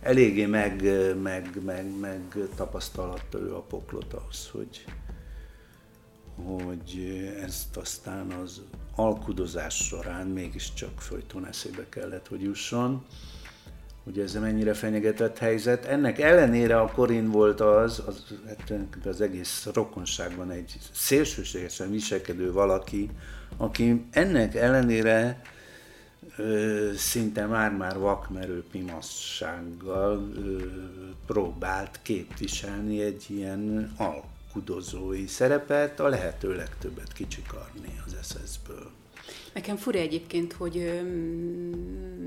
eléggé 0.00 0.46
meg, 0.46 0.82
meg, 1.22 1.64
meg, 1.64 1.98
meg 2.00 2.20
tapasztalatta 2.54 3.38
ő 3.38 3.54
a 3.54 3.60
poklot 3.60 4.12
ahhoz, 4.12 4.48
hogy, 4.52 4.84
hogy 6.44 7.06
ezt 7.44 7.76
aztán 7.76 8.30
az 8.30 8.60
alkudozás 8.94 9.74
során 9.74 10.26
mégiscsak 10.26 11.00
folyton 11.00 11.46
eszébe 11.46 11.86
kellett, 11.88 12.28
hogy 12.28 12.42
jusson. 12.42 13.04
Ugye 14.04 14.22
ez 14.22 14.34
mennyire 14.34 14.74
fenyegetett 14.74 15.38
helyzet. 15.38 15.84
Ennek 15.84 16.18
ellenére 16.18 16.80
a 16.80 16.90
Korin 16.90 17.30
volt 17.30 17.60
az, 17.60 18.02
az, 18.06 18.24
hát 18.46 19.06
az 19.06 19.20
egész 19.20 19.68
rokonságban 19.74 20.50
egy 20.50 20.78
szélsőségesen 20.92 21.90
viselkedő 21.90 22.52
valaki, 22.52 23.10
aki 23.56 24.06
ennek 24.10 24.54
ellenére 24.54 25.42
ö, 26.36 26.90
szinte 26.96 27.46
már-már 27.46 27.98
vakmerő 27.98 28.64
pimassággal 28.70 30.32
ö, 30.36 30.64
próbált 31.26 31.98
képviselni 32.02 33.00
egy 33.00 33.24
ilyen 33.28 33.92
alkudozói 33.96 35.26
szerepet, 35.26 36.00
a 36.00 36.08
lehető 36.08 36.54
legtöbbet 36.54 37.12
kicsikarni 37.12 38.00
az 38.06 38.16
SS-ből. 38.22 38.90
Nekem 39.56 39.76
fura 39.76 39.98
egyébként, 39.98 40.52
hogy 40.52 41.02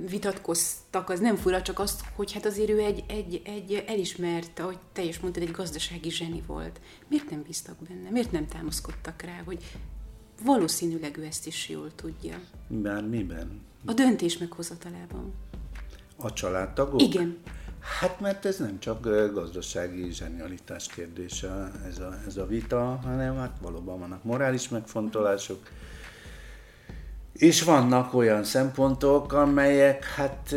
vitatkoztak, 0.09 1.09
az 1.09 1.19
nem 1.19 1.35
fura, 1.35 1.61
csak 1.61 1.79
azt, 1.79 2.01
hogy 2.15 2.31
hát 2.31 2.45
azért 2.45 2.69
ő 2.69 2.79
egy, 2.79 3.03
egy, 3.07 3.41
egy 3.45 3.83
elismert, 3.87 4.59
ahogy 4.59 4.77
te 4.93 5.03
is 5.03 5.19
mondtad, 5.19 5.43
egy 5.43 5.51
gazdasági 5.51 6.09
zseni 6.09 6.43
volt. 6.47 6.79
Miért 7.07 7.29
nem 7.29 7.41
bíztak 7.41 7.75
benne? 7.87 8.09
Miért 8.09 8.31
nem 8.31 8.47
támaszkodtak 8.47 9.21
rá, 9.21 9.41
hogy 9.45 9.63
valószínűleg 10.43 11.17
ő 11.17 11.23
ezt 11.23 11.47
is 11.47 11.69
jól 11.69 11.91
tudja? 11.95 12.39
Már 12.67 13.07
miben? 13.07 13.61
A 13.85 13.93
döntés 13.93 14.37
meghozatalában. 14.37 15.33
A 16.15 16.33
családtagok? 16.33 17.01
Igen. 17.01 17.37
Hát 17.99 18.19
mert 18.19 18.45
ez 18.45 18.57
nem 18.57 18.79
csak 18.79 19.01
gazdasági 19.33 20.11
zsenialitás 20.11 20.87
kérdése 20.87 21.71
ez 21.87 21.99
a, 21.99 22.17
ez 22.27 22.37
a 22.37 22.45
vita, 22.45 22.99
hanem 23.03 23.37
hát 23.37 23.57
valóban 23.61 23.99
vannak 23.99 24.23
morális 24.23 24.69
megfontolások, 24.69 25.69
és 27.33 27.63
vannak 27.63 28.13
olyan 28.13 28.43
szempontok, 28.43 29.33
amelyek, 29.33 30.05
hát, 30.05 30.55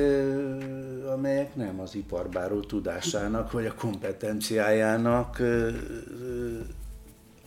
amelyek 1.13 1.55
nem 1.55 1.81
az 1.81 1.95
iparbáró 1.95 2.61
tudásának, 2.61 3.53
vagy 3.53 3.67
a 3.67 3.75
kompetenciájának 3.75 5.41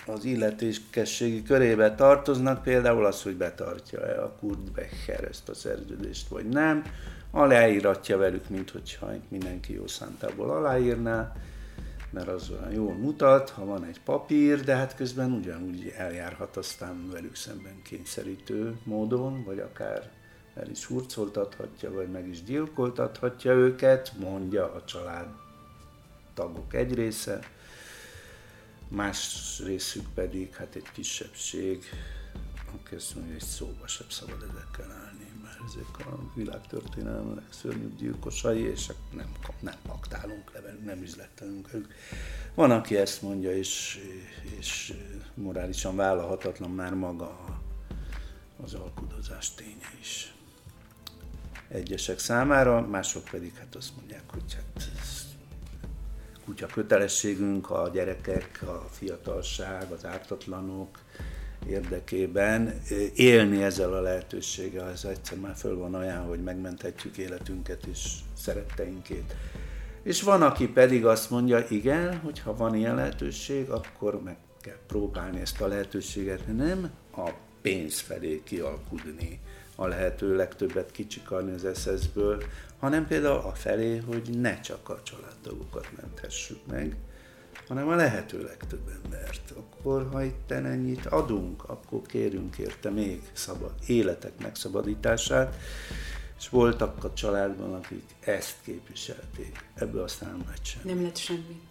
az 0.08 0.26
illetékességi 0.26 1.44
körébe 1.44 1.96
tartoznak, 1.96 2.64
például 2.64 3.06
az, 3.06 3.24
hogy 3.24 3.36
betartja-e 3.36 4.24
a 4.24 4.36
Kurt 4.40 4.72
Becher 4.72 5.24
ezt 5.24 5.50
a 5.50 5.54
szerződést, 5.54 6.28
vagy 6.28 6.50
nem, 6.50 6.84
aláíratja 7.32 8.18
velük, 8.18 8.50
mint 8.50 8.70
hogyha 8.70 9.12
mindenki 9.28 9.74
jó 9.74 9.88
szántából 9.88 10.50
aláírná, 10.50 11.36
mert 12.10 12.28
az 12.28 12.50
olyan 12.50 12.72
jól 12.72 12.94
mutat, 12.94 13.50
ha 13.50 13.66
van 13.66 13.84
egy 13.84 14.02
papír, 14.06 14.64
de 14.64 14.76
hát 14.76 14.96
közben 14.96 15.32
ugyanúgy 15.32 15.94
eljárhat 15.98 16.58
aztán 16.58 17.10
velük 17.12 17.36
szemben 17.36 17.82
kényszerítő 17.84 18.78
módon, 18.84 19.44
vagy 19.44 19.60
akár 19.60 20.12
el 20.56 20.70
is 20.70 20.86
hurcoltathatja, 20.86 21.92
vagy 21.92 22.12
meg 22.12 22.28
is 22.28 22.44
gyilkoltathatja 22.44 23.52
őket, 23.52 24.12
mondja 24.20 24.74
a 24.74 24.84
család 24.86 25.28
tagok 26.34 26.74
egy 26.74 26.94
része, 26.94 27.40
más 28.96 29.60
részük 29.65 30.06
pedig 30.13 30.54
hát 30.54 30.76
egy 30.76 30.91
kisebbség, 30.93 31.84
aki 32.74 32.96
azt 32.96 33.15
mondja, 33.15 33.34
hogy 33.34 33.43
szóba 33.43 33.88
sem 33.88 34.10
szabad 34.10 34.41
ezekkel 34.41 34.91
állni, 34.91 35.32
mert 35.43 35.60
ezek 35.67 36.08
a 36.08 36.32
világtörténelem 36.36 37.36
legszörnyűbb 37.36 37.98
gyilkosai, 37.98 38.62
és 38.62 38.91
nem, 39.12 39.32
nem 39.60 39.76
paktálunk 39.88 40.54
le 40.54 40.62
velük, 40.62 40.86
nem 40.86 41.02
üzletelünk 41.02 41.72
velük. 41.72 41.93
Van, 42.54 42.72
aki 42.72 42.98
ezt 42.98 43.22
mondja, 43.22 43.58
és, 43.58 44.00
és 44.60 44.93
morálisan 45.34 45.96
vállalhatatlan 45.96 46.72
már 46.72 46.93
maga 46.93 47.60
az 48.63 48.74
alkudozás 48.74 49.54
ténye 49.54 49.91
is. 50.00 50.34
Egyesek 51.67 52.19
számára, 52.19 52.88
mások 52.88 53.24
pedig 53.24 53.54
hát 53.54 53.76
azt 53.76 53.96
mondják, 53.96 54.24
hogy 54.28 54.54
hát 54.54 54.89
kutya 56.45 56.67
kötelességünk 56.67 57.69
a 57.69 57.89
gyerekek, 57.93 58.60
a 58.65 58.88
fiatalság, 58.91 59.91
az 59.91 60.05
ártatlanok 60.05 60.99
érdekében 61.69 62.81
élni 63.15 63.63
ezzel 63.63 63.93
a 63.93 64.01
lehetőséggel, 64.01 64.89
ez 64.89 65.03
egyszer 65.03 65.38
már 65.38 65.55
föl 65.55 65.77
van 65.77 65.95
olyan, 65.95 66.23
hogy 66.23 66.43
megmenthetjük 66.43 67.17
életünket 67.17 67.86
és 67.86 68.13
szeretteinkét. 68.38 69.36
És 70.03 70.21
van, 70.21 70.41
aki 70.41 70.67
pedig 70.67 71.05
azt 71.05 71.29
mondja, 71.29 71.65
igen, 71.69 72.17
hogy 72.17 72.39
ha 72.39 72.55
van 72.55 72.75
ilyen 72.75 72.95
lehetőség, 72.95 73.69
akkor 73.69 74.23
meg 74.23 74.38
kell 74.62 74.79
próbálni 74.88 75.39
ezt 75.39 75.62
a 75.62 75.67
lehetőséget, 75.67 76.55
nem 76.55 76.91
a 77.12 77.29
pénz 77.62 77.99
felé 77.99 78.41
kialkudni, 78.43 79.39
a 79.76 79.88
lehető 79.88 80.36
legtöbbet 80.36 80.92
kicsikarni 80.92 81.52
az 81.52 81.80
SS-ből, 81.80 82.44
hanem 82.80 83.08
például 83.08 83.38
a 83.38 83.52
felé, 83.52 83.98
hogy 83.98 84.40
ne 84.40 84.60
csak 84.60 84.90
a 84.90 85.02
családtagokat 85.04 85.88
menthessük 86.02 86.66
meg, 86.66 86.96
hanem 87.68 87.88
a 87.88 87.96
lehető 87.96 88.44
legtöbb 88.44 88.90
embert. 89.04 89.52
Akkor, 89.52 90.10
ha 90.12 90.24
itt 90.24 90.52
ennyit 90.52 91.06
adunk, 91.06 91.70
akkor 91.70 92.02
kérünk 92.02 92.58
érte 92.58 92.90
még 92.90 93.22
szabad 93.34 93.74
életek 93.88 94.32
megszabadítását, 94.42 95.56
és 96.40 96.50
voltak 96.50 97.04
a 97.04 97.14
családban, 97.14 97.74
akik 97.74 98.04
ezt 98.20 98.56
képviselték. 98.64 99.66
Ebből 99.76 100.04
aztán 100.04 100.44
lett 100.48 100.66
semmi. 100.66 100.94
Nem 100.94 101.04
lett 101.04 101.18
semmi. 101.18 101.62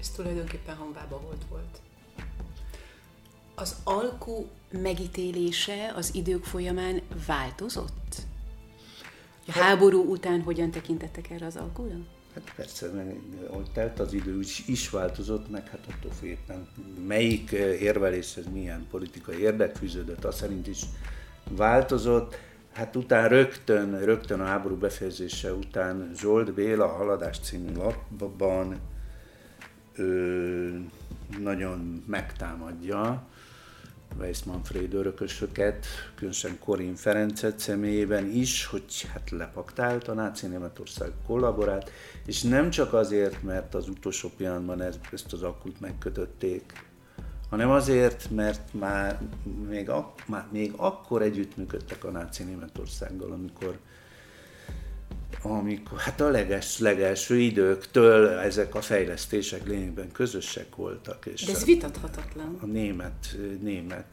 Ez 0.00 0.10
tulajdonképpen 0.10 0.76
hanvába 0.76 1.20
volt 1.20 1.42
volt. 1.48 1.80
Az 3.54 3.76
alkú 3.84 4.46
megítélése 4.70 5.92
az 5.96 6.14
idők 6.14 6.44
folyamán 6.44 7.00
változott? 7.26 8.16
A 9.46 9.52
háború 9.52 10.10
után 10.10 10.42
hogyan 10.42 10.70
tekintettek 10.70 11.30
erre 11.30 11.46
az 11.46 11.56
alkúra? 11.56 11.94
Hát 12.34 12.52
persze, 12.56 12.90
mert 12.90 13.16
ahogy 13.50 13.70
telt 13.72 14.00
az 14.00 14.12
idő, 14.12 14.40
is, 14.40 14.62
is 14.66 14.90
változott, 14.90 15.50
meg 15.50 15.68
hát 15.68 15.86
attól 15.88 16.10
függően 16.10 16.68
melyik 17.06 17.50
érveléshez 17.80 18.44
milyen 18.52 18.86
politikai 18.90 19.38
érdek 19.38 19.76
fűződött, 19.76 20.24
az 20.24 20.36
szerint 20.36 20.66
is 20.66 20.82
változott. 21.50 22.36
Hát 22.72 22.96
utána 22.96 23.26
rögtön, 23.26 24.04
rögtön 24.04 24.40
a 24.40 24.44
háború 24.44 24.76
befejezése 24.76 25.52
után 25.52 26.10
Zsolt 26.16 26.52
Béla 26.52 26.84
a 26.84 26.96
Haladás 26.96 27.38
című 27.38 27.72
lapban 27.72 28.80
ö, 29.94 30.76
nagyon 31.42 32.04
megtámadja 32.06 33.28
Weiss 34.18 34.42
Manfred 34.42 34.94
örökösöket, 34.94 35.86
különösen 36.14 36.58
Korin 36.58 36.94
Ferencet 36.94 37.58
személyében 37.58 38.30
is, 38.30 38.66
hogy 38.66 39.08
hát 39.12 39.30
lepaktált 39.30 40.08
a 40.08 40.14
náci 40.14 40.46
Németország 40.46 41.12
kollaborált, 41.26 41.90
és 42.26 42.42
nem 42.42 42.70
csak 42.70 42.92
azért, 42.92 43.42
mert 43.42 43.74
az 43.74 43.88
utolsó 43.88 44.30
pillanatban 44.36 44.82
ezt 45.12 45.32
az 45.32 45.42
akut 45.42 45.80
megkötötték, 45.80 46.84
hanem 47.50 47.70
azért, 47.70 48.30
mert 48.30 48.72
már 48.72 49.20
még, 49.68 49.90
ak- 49.90 50.28
már 50.28 50.46
még 50.50 50.72
akkor 50.76 51.22
együttműködtek 51.22 52.04
a 52.04 52.10
náci 52.10 52.42
Németországgal, 52.42 53.32
amikor 53.32 53.78
amikor 55.42 55.98
hát 55.98 56.20
a 56.20 56.28
leges, 56.28 56.78
legelső 56.78 57.38
időktől 57.38 58.28
ezek 58.28 58.74
a 58.74 58.80
fejlesztések 58.80 59.66
lényegben 59.66 60.12
közösek 60.12 60.76
voltak. 60.76 61.26
És 61.26 61.44
De 61.44 61.52
ez 61.52 61.64
vitathatatlan. 61.64 62.58
A 62.62 62.66
német, 62.66 63.36
német 63.60 64.04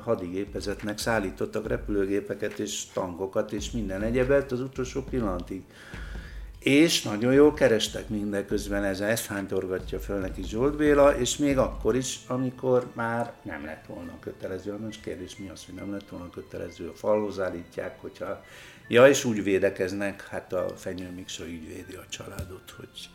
hadigépezetnek 0.00 0.98
szállítottak 0.98 1.68
repülőgépeket 1.68 2.58
és 2.58 2.84
tankokat 2.92 3.52
és 3.52 3.70
minden 3.70 4.02
egyebet 4.02 4.52
az 4.52 4.60
utolsó 4.60 5.02
pillanatig. 5.02 5.62
És 6.58 7.02
nagyon 7.02 7.32
jól 7.32 7.54
kerestek 7.54 8.08
mindeközben, 8.08 8.84
ez 8.84 9.00
ezt 9.00 9.26
hánytorgatja 9.26 9.98
föl 10.00 10.18
neki 10.18 10.42
Zsolt 10.44 10.76
Béla, 10.76 11.18
és 11.18 11.36
még 11.36 11.58
akkor 11.58 11.96
is, 11.96 12.20
amikor 12.26 12.90
már 12.92 13.32
nem 13.42 13.64
lett 13.64 13.86
volna 13.86 14.18
kötelező. 14.20 14.78
Most 14.78 15.02
kérdés 15.02 15.36
mi 15.36 15.48
az, 15.48 15.64
hogy 15.64 15.74
nem 15.74 15.92
lett 15.92 16.08
volna 16.08 16.30
kötelező, 16.30 16.88
a 16.88 16.94
falhoz 16.94 17.40
állítják, 17.40 18.00
hogyha 18.00 18.44
Ja, 18.92 19.08
és 19.08 19.24
úgy 19.24 19.42
védekeznek, 19.42 20.26
hát 20.26 20.52
a 20.52 20.68
Fenyő 20.76 21.10
Miksa 21.10 21.46
így 21.46 21.66
védi 21.66 21.94
a 21.94 22.06
családot, 22.08 22.70
hogy 22.76 23.10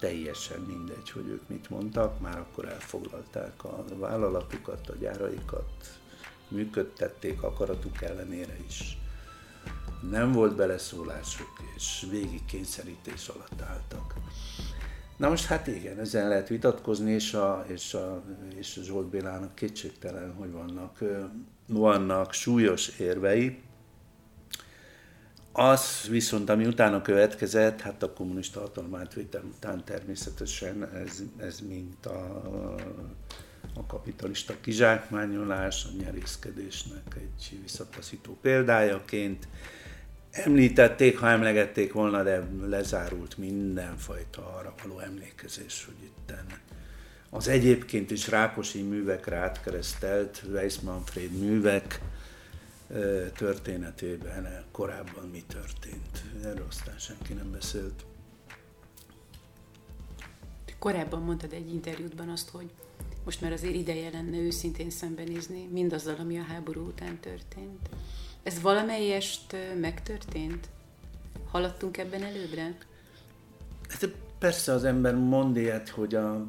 teljesen 0.00 0.60
mindegy, 0.60 1.10
hogy 1.10 1.26
ők 1.28 1.48
mit 1.48 1.70
mondtak, 1.70 2.20
már 2.20 2.38
akkor 2.38 2.68
elfoglalták 2.68 3.64
a 3.64 3.84
vállalatukat, 3.98 4.88
a 4.88 4.94
gyáraikat, 5.00 6.00
működtették 6.48 7.42
akaratuk 7.42 8.02
ellenére 8.02 8.56
is. 8.66 8.98
nem 10.10 10.32
volt 10.32 10.56
beleszólásuk, 10.56 11.60
és 11.76 12.06
végig 12.10 12.44
kényszerítés 12.44 13.28
alatt 13.28 13.60
álltak. 13.62 14.14
Na 15.16 15.28
most 15.28 15.44
hát 15.44 15.66
igen, 15.66 15.98
ezen 15.98 16.28
lehet 16.28 16.48
vitatkozni, 16.48 17.10
és 17.10 17.34
a, 17.34 17.64
és 17.68 17.94
a, 17.94 18.22
és 18.56 18.76
a 18.76 18.82
Zsolt 18.82 19.06
Bélának 19.06 19.54
kétségtelen, 19.54 20.34
hogy 20.34 20.50
vannak, 20.50 20.98
vannak 21.66 22.32
súlyos 22.32 22.98
érvei. 22.98 23.62
Az 25.52 26.06
viszont, 26.08 26.50
ami 26.50 26.66
utána 26.66 27.02
következett, 27.02 27.80
hát 27.80 28.02
a 28.02 28.12
kommunista 28.12 28.60
hatalmátvétel 28.60 29.42
után 29.42 29.84
természetesen 29.84 30.88
ez, 30.94 31.22
ez 31.36 31.60
mint 31.60 32.06
a, 32.06 32.42
a 33.74 33.86
kapitalista 33.86 34.54
kizsákmányolás, 34.60 35.84
a 35.84 36.02
nyerészkedésnek 36.02 37.16
egy 37.16 37.58
visszataszító 37.62 38.38
példájaként. 38.42 39.48
Említették, 40.30 41.18
ha 41.18 41.28
emlegették 41.28 41.92
volna, 41.92 42.22
de 42.22 42.48
lezárult 42.66 43.38
mindenfajta 43.38 44.54
arra 44.56 44.74
való 44.82 44.98
emlékezés, 44.98 45.84
hogy 45.84 46.04
itt 46.04 46.22
az 47.34 47.48
egyébként 47.48 48.10
is 48.10 48.28
Rákosi 48.28 48.82
művekre 48.82 49.36
átkeresztelt 49.36 50.42
Weiss 50.50 50.78
Manfred 50.78 51.30
művek 51.30 52.00
történetében 53.34 54.64
korábban 54.70 55.28
mi 55.32 55.44
történt. 55.46 56.22
Erről 56.44 56.66
aztán 56.68 56.98
senki 56.98 57.32
nem 57.32 57.50
beszélt. 57.50 58.04
Korábban 60.78 61.22
mondtad 61.22 61.52
egy 61.52 61.72
interjútban 61.72 62.28
azt, 62.28 62.48
hogy 62.48 62.70
most 63.24 63.40
már 63.40 63.52
azért 63.52 63.74
ideje 63.74 64.10
lenne 64.10 64.36
őszintén 64.36 64.90
szembenézni 64.90 65.68
mindazzal, 65.72 66.16
ami 66.18 66.38
a 66.38 66.42
háború 66.42 66.86
után 66.86 67.18
történt. 67.20 67.88
Ez 68.42 68.60
valamelyest 68.60 69.56
megtörtént? 69.80 70.68
Haladtunk 71.50 71.96
ebben 71.96 72.22
előbbre? 72.22 72.76
Hát 73.88 74.10
persze 74.38 74.72
az 74.72 74.84
ember 74.84 75.14
mond 75.14 75.56
ilyet, 75.56 75.88
hogy 75.88 76.14
a, 76.14 76.46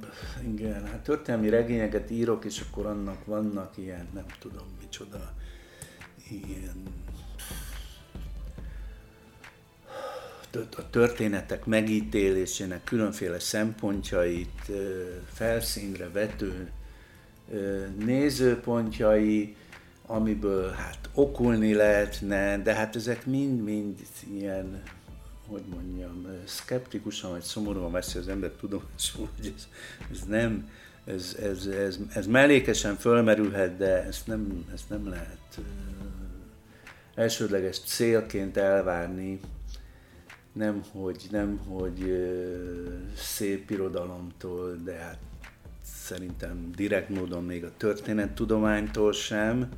igen, 0.47 0.85
hát 0.85 1.03
történelmi 1.03 1.49
regényeket 1.49 2.11
írok, 2.11 2.45
és 2.45 2.63
akkor 2.69 2.85
annak 2.85 3.25
vannak 3.25 3.77
ilyen, 3.77 4.07
nem 4.13 4.25
tudom 4.39 4.65
micsoda, 4.81 5.33
ilyen 6.47 6.83
a 10.77 10.89
történetek 10.89 11.65
megítélésének 11.65 12.83
különféle 12.83 13.39
szempontjait, 13.39 14.71
felszínre 15.33 16.09
vető 16.09 16.71
nézőpontjai, 18.05 19.55
amiből 20.05 20.69
hát 20.69 21.09
okulni 21.13 21.73
lehetne, 21.73 22.57
de 22.57 22.73
hát 22.73 22.95
ezek 22.95 23.25
mind-mind 23.25 23.99
ilyen, 24.33 24.83
hogy 25.47 25.63
mondjam, 25.73 26.27
szkeptikusan 26.45 27.31
vagy 27.31 27.41
szomorúan 27.41 27.91
veszi 27.91 28.17
az 28.17 28.27
ember 28.27 28.49
tudomásul, 28.49 29.29
hogy 29.35 29.53
ez, 29.55 29.67
ez 30.11 30.23
nem, 30.27 30.69
ez, 31.05 31.37
ez, 31.41 31.65
ez, 31.65 31.99
ez 32.13 32.27
mellékesen 32.27 32.95
fölmerülhet, 32.95 33.77
de 33.77 34.03
ezt 34.03 34.27
nem, 34.27 34.65
ezt 34.73 34.89
nem 34.89 35.09
lehet 35.09 35.59
elsődleges 37.15 37.79
célként 37.79 38.57
elvárni, 38.57 39.39
nem 40.53 40.83
hogy, 40.91 41.27
nem 41.31 41.57
hogy 41.57 42.27
szép 43.17 43.69
irodalomtól, 43.69 44.75
de 44.83 44.93
hát 44.93 45.17
szerintem 45.83 46.71
direkt 46.75 47.09
módon 47.09 47.43
még 47.43 47.63
a 47.63 47.71
történettudománytól 47.77 49.13
sem. 49.13 49.69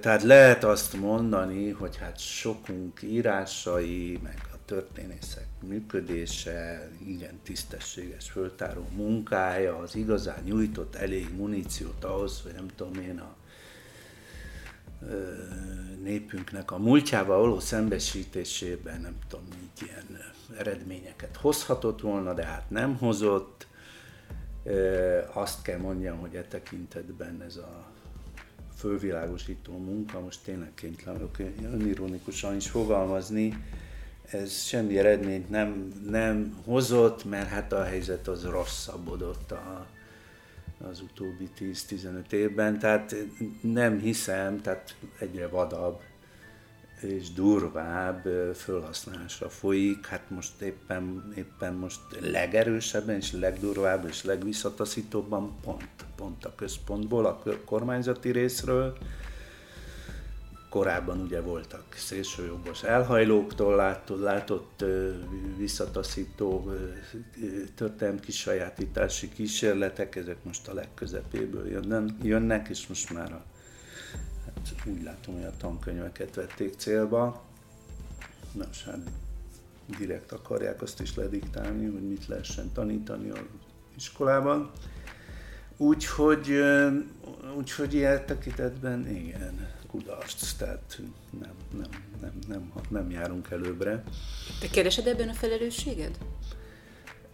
Tehát 0.00 0.22
lehet 0.22 0.64
azt 0.64 1.00
mondani, 1.00 1.70
hogy 1.70 1.96
hát 1.96 2.18
sokunk 2.18 3.02
írásai, 3.02 4.18
meg 4.22 4.40
a 4.52 4.56
történészek 4.64 5.46
működése, 5.68 6.88
igen 7.06 7.38
tisztességes 7.42 8.30
föltáró 8.30 8.88
munkája, 8.96 9.78
az 9.78 9.96
igazán 9.96 10.42
nyújtott 10.44 10.94
elég 10.94 11.28
muníciót 11.36 12.04
ahhoz, 12.04 12.40
hogy 12.42 12.52
nem 12.52 12.66
tudom 12.76 13.02
én 13.02 13.18
a 13.18 13.37
népünknek 16.02 16.70
a 16.70 16.78
múltjával 16.78 17.40
való 17.40 17.60
szembesítésében 17.60 19.00
nem 19.00 19.18
tudom, 19.28 19.44
így 19.62 19.88
ilyen 19.88 20.20
eredményeket 20.58 21.36
hozhatott 21.36 22.00
volna, 22.00 22.34
de 22.34 22.44
hát 22.44 22.70
nem 22.70 22.96
hozott. 22.96 23.66
Azt 25.32 25.62
kell 25.62 25.78
mondjam, 25.78 26.18
hogy 26.18 26.34
e 26.34 26.42
tekintetben 26.42 27.42
ez 27.46 27.56
a 27.56 27.86
fölvilágosító 28.76 29.78
munka, 29.78 30.20
most 30.20 30.40
tényleg 30.44 30.74
kénytelen 30.74 31.30
önironikusan 31.72 32.56
is 32.56 32.68
fogalmazni, 32.68 33.64
ez 34.30 34.62
semmi 34.62 34.98
eredményt 34.98 35.50
nem, 35.50 35.92
nem 36.08 36.58
hozott, 36.64 37.24
mert 37.24 37.48
hát 37.48 37.72
a 37.72 37.84
helyzet 37.84 38.28
az 38.28 38.44
rosszabbodott 38.44 39.52
a, 39.52 39.86
az 40.90 41.00
utóbbi 41.00 41.48
10-15 41.58 42.32
évben, 42.32 42.78
tehát 42.78 43.14
nem 43.60 43.98
hiszem, 43.98 44.60
tehát 44.60 44.96
egyre 45.18 45.48
vadabb 45.48 46.00
és 47.00 47.32
durvább 47.32 48.22
felhasználásra 48.54 49.48
folyik. 49.48 50.06
Hát 50.06 50.30
most 50.30 50.60
éppen, 50.60 51.32
éppen 51.36 51.74
most 51.74 52.00
legerősebben 52.20 53.16
és 53.16 53.32
legdurvább 53.32 54.06
és 54.08 54.24
legvisszataszítóbban 54.24 55.56
pont, 55.62 55.88
pont 56.16 56.44
a 56.44 56.54
központból, 56.54 57.26
a 57.26 57.42
kormányzati 57.64 58.30
részről 58.30 58.98
korábban 60.68 61.20
ugye 61.20 61.40
voltak 61.40 61.94
szélsőjobbos 61.94 62.82
elhajlóktól 62.82 63.76
látott, 63.76 64.20
látott 64.20 64.84
visszataszító 65.56 66.72
történelmi 67.74 68.20
kisajátítási 68.20 69.28
kísérletek, 69.28 70.16
ezek 70.16 70.44
most 70.44 70.68
a 70.68 70.74
legközepéből 70.74 71.68
jönnek, 71.68 72.08
jönnek 72.22 72.68
és 72.68 72.86
most 72.86 73.12
már 73.12 73.32
a, 73.32 73.44
hát 74.44 74.74
úgy 74.86 75.02
látom, 75.02 75.34
hogy 75.34 75.44
a 75.44 75.56
tankönyveket 75.56 76.34
vették 76.34 76.74
célba. 76.74 77.42
Nos, 78.52 78.84
hát 78.84 79.10
direkt 79.98 80.32
akarják 80.32 80.82
azt 80.82 81.00
is 81.00 81.14
lediktálni, 81.14 81.86
hogy 81.86 82.08
mit 82.08 82.26
lehessen 82.26 82.72
tanítani 82.72 83.30
az 83.30 83.38
iskolában. 83.96 84.70
Úgyhogy, 85.76 86.52
úgyhogy 87.56 87.94
ilyen 87.94 88.26
tekintetben 88.26 89.08
igen, 89.08 89.77
kudarc, 89.90 90.52
tehát 90.52 91.00
nem, 91.40 91.52
nem, 91.72 91.88
nem, 92.20 92.32
nem, 92.48 92.72
nem 92.88 93.10
járunk 93.10 93.50
előbbre. 93.50 94.02
Te 94.60 94.68
keresed 94.68 95.06
ebben 95.06 95.28
a 95.28 95.34
felelősséged? 95.34 96.18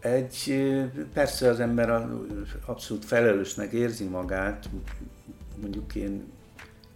Egy, 0.01 0.65
persze 1.13 1.49
az 1.49 1.61
ember 1.61 2.09
abszolút 2.67 3.05
felelősnek 3.05 3.73
érzi 3.73 4.05
magát, 4.05 4.69
mondjuk 5.61 5.95
én 5.95 6.33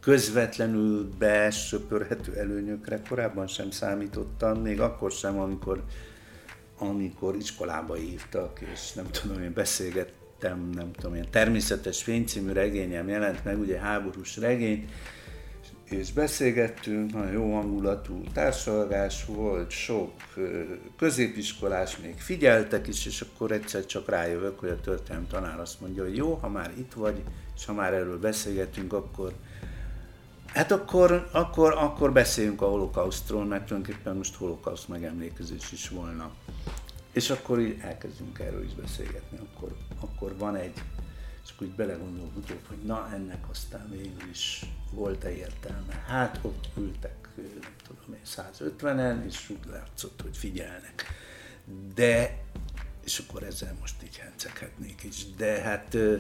közvetlenül 0.01 1.11
besöpörhető 1.18 2.35
előnyökre 2.37 3.03
korábban 3.09 3.47
sem 3.47 3.71
számítottam, 3.71 4.61
még 4.61 4.81
akkor 4.81 5.12
sem, 5.12 5.38
amikor, 5.38 5.85
amikor 6.79 7.37
iskolába 7.37 7.94
hívtak, 7.94 8.61
és 8.73 8.92
nem 8.92 9.07
tudom, 9.11 9.42
én 9.42 9.53
beszélgettem, 9.53 10.71
nem 10.75 10.92
tudom, 10.92 11.14
ilyen 11.14 11.31
természetes 11.31 12.03
fénycímű 12.03 12.53
regényem 12.53 13.09
jelent 13.09 13.44
meg, 13.44 13.59
ugye 13.59 13.79
háborús 13.79 14.37
regény, 14.37 14.88
és 15.90 16.12
beszélgettünk, 16.12 17.12
nagyon 17.12 17.33
jó 17.33 17.55
hangulatú 17.55 18.22
társalgás 18.33 19.24
volt, 19.24 19.70
sok 19.70 20.12
középiskolás 20.96 21.96
még 21.96 22.14
figyeltek 22.18 22.87
is, 22.87 23.07
és 23.07 23.20
akkor 23.20 23.53
egyszer 23.53 23.87
csak 23.87 24.09
rájövök, 24.09 24.59
hogy 24.59 24.68
a 24.68 24.81
történelem 24.81 25.27
tanár 25.27 25.61
azt 25.61 25.81
mondja, 25.81 26.03
hogy 26.03 26.16
jó, 26.16 26.35
ha 26.35 26.48
már 26.48 26.72
itt 26.79 26.92
vagy, 26.92 27.22
és 27.57 27.64
ha 27.64 27.72
már 27.72 27.92
erről 27.92 28.18
beszélgetünk, 28.18 28.92
akkor 28.92 29.33
Hát 30.55 30.72
akkor, 30.72 31.29
akkor, 31.33 31.72
akkor 31.72 32.12
beszéljünk 32.12 32.62
a 32.62 32.66
holokausztról, 32.66 33.44
mert 33.44 33.66
tulajdonképpen 33.66 34.16
most 34.16 34.35
holokauszt 34.35 34.88
megemlékezés 34.88 35.72
is 35.72 35.88
volna. 35.88 36.31
És 37.12 37.31
akkor 37.31 37.61
így 37.61 37.77
elkezdünk 37.81 38.38
erről 38.38 38.64
is 38.64 38.74
beszélgetni, 38.74 39.38
akkor, 39.38 39.77
akkor 40.01 40.35
van 40.38 40.57
egy 40.57 40.72
és 41.59 41.64
akkor 41.64 41.77
így 41.77 41.87
belegondolok 41.87 42.37
utóbb, 42.37 42.66
hogy 42.68 42.79
na 42.79 43.09
ennek 43.12 43.49
aztán 43.51 43.90
végül 43.90 44.29
is 44.31 44.64
volt-e 44.90 45.31
értelme. 45.31 46.05
Hát 46.07 46.38
ott 46.42 46.68
ültek, 46.77 47.29
nem 47.37 47.75
tudom 47.87 48.14
én, 48.14 48.21
150-en, 48.27 49.27
és 49.27 49.51
úgy 49.51 49.71
látszott, 49.71 50.23
hogy 50.23 50.37
figyelnek. 50.37 51.05
De, 51.94 52.42
és 53.05 53.18
akkor 53.18 53.42
ezzel 53.42 53.77
most 53.81 54.03
így 54.03 54.16
henceghetnék 54.16 55.03
is, 55.03 55.35
de 55.35 55.61
hát 55.61 55.94
ö, 55.94 56.16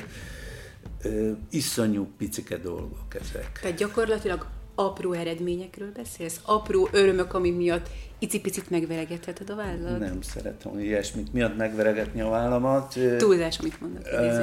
ö, 1.02 1.32
iszonyú 1.50 2.06
picike 2.16 2.56
dolgok 2.56 3.14
ezek. 3.14 3.58
Tehát 3.62 3.76
gyakorlatilag 3.76 4.46
apró 4.78 5.12
eredményekről 5.12 5.92
beszélsz? 5.92 6.40
Apró 6.44 6.88
örömök, 6.92 7.34
ami 7.34 7.50
miatt 7.50 7.88
icipicit 8.18 8.70
megveregetheted 8.70 9.50
a 9.50 9.54
vállad? 9.54 9.98
Nem 9.98 10.22
szeretem 10.22 10.78
ilyesmit 10.78 11.32
miatt 11.32 11.56
megveregetni 11.56 12.20
a 12.20 12.28
vállamat. 12.28 12.94
Túlzás, 13.16 13.60
mit 13.60 13.80
mondok? 13.80 14.02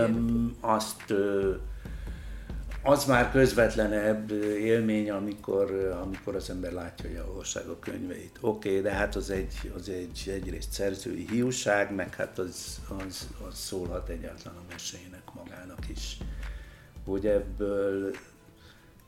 Um, 0.10 0.56
azt, 0.60 1.13
az 2.84 3.06
már 3.06 3.32
közvetlenebb 3.32 4.32
élmény, 4.60 5.10
amikor, 5.10 5.98
amikor 6.04 6.36
az 6.36 6.50
ember 6.50 6.71
látja, 6.71 7.10
hogy 7.10 7.21
olvasság 7.28 7.67
a 7.67 7.80
könyveit. 7.80 8.38
Oké, 8.41 8.69
okay, 8.69 8.82
de 8.82 8.91
hát 8.91 9.15
az 9.15 9.30
egy, 9.30 9.71
az 9.78 9.89
egy 9.89 10.32
egyrészt 10.34 10.71
szerzői 10.71 11.28
hiúság, 11.30 11.95
meg 11.95 12.15
hát 12.15 12.39
az, 12.39 12.80
az, 13.08 13.28
az 13.48 13.58
szólhat 13.58 14.10
egyáltalán 14.10 14.58
a 14.58 14.71
mesének 14.71 15.24
magának 15.34 15.89
is. 15.89 16.17
Hogy 17.06 17.26
ebből 17.26 18.12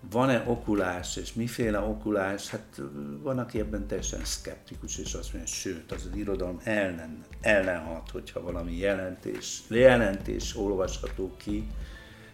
van-e 0.10 0.44
okulás, 0.48 1.16
és 1.16 1.34
miféle 1.34 1.80
okulás, 1.80 2.50
hát 2.50 2.82
van, 3.22 3.40
aki 3.40 3.60
ebben 3.60 3.88
teljesen 3.88 4.26
szkeptikus, 4.26 4.98
és 4.98 5.14
azt 5.14 5.34
mondja, 5.34 5.54
sőt, 5.54 5.92
az, 5.92 6.10
az 6.12 6.18
irodalom 6.18 6.60
ellen, 6.64 7.26
ellenhat, 7.42 8.10
hogyha 8.10 8.42
valami 8.42 8.78
jelentés, 8.78 9.62
jelentés 9.70 10.56
olvasható 10.56 11.36
ki, 11.38 11.68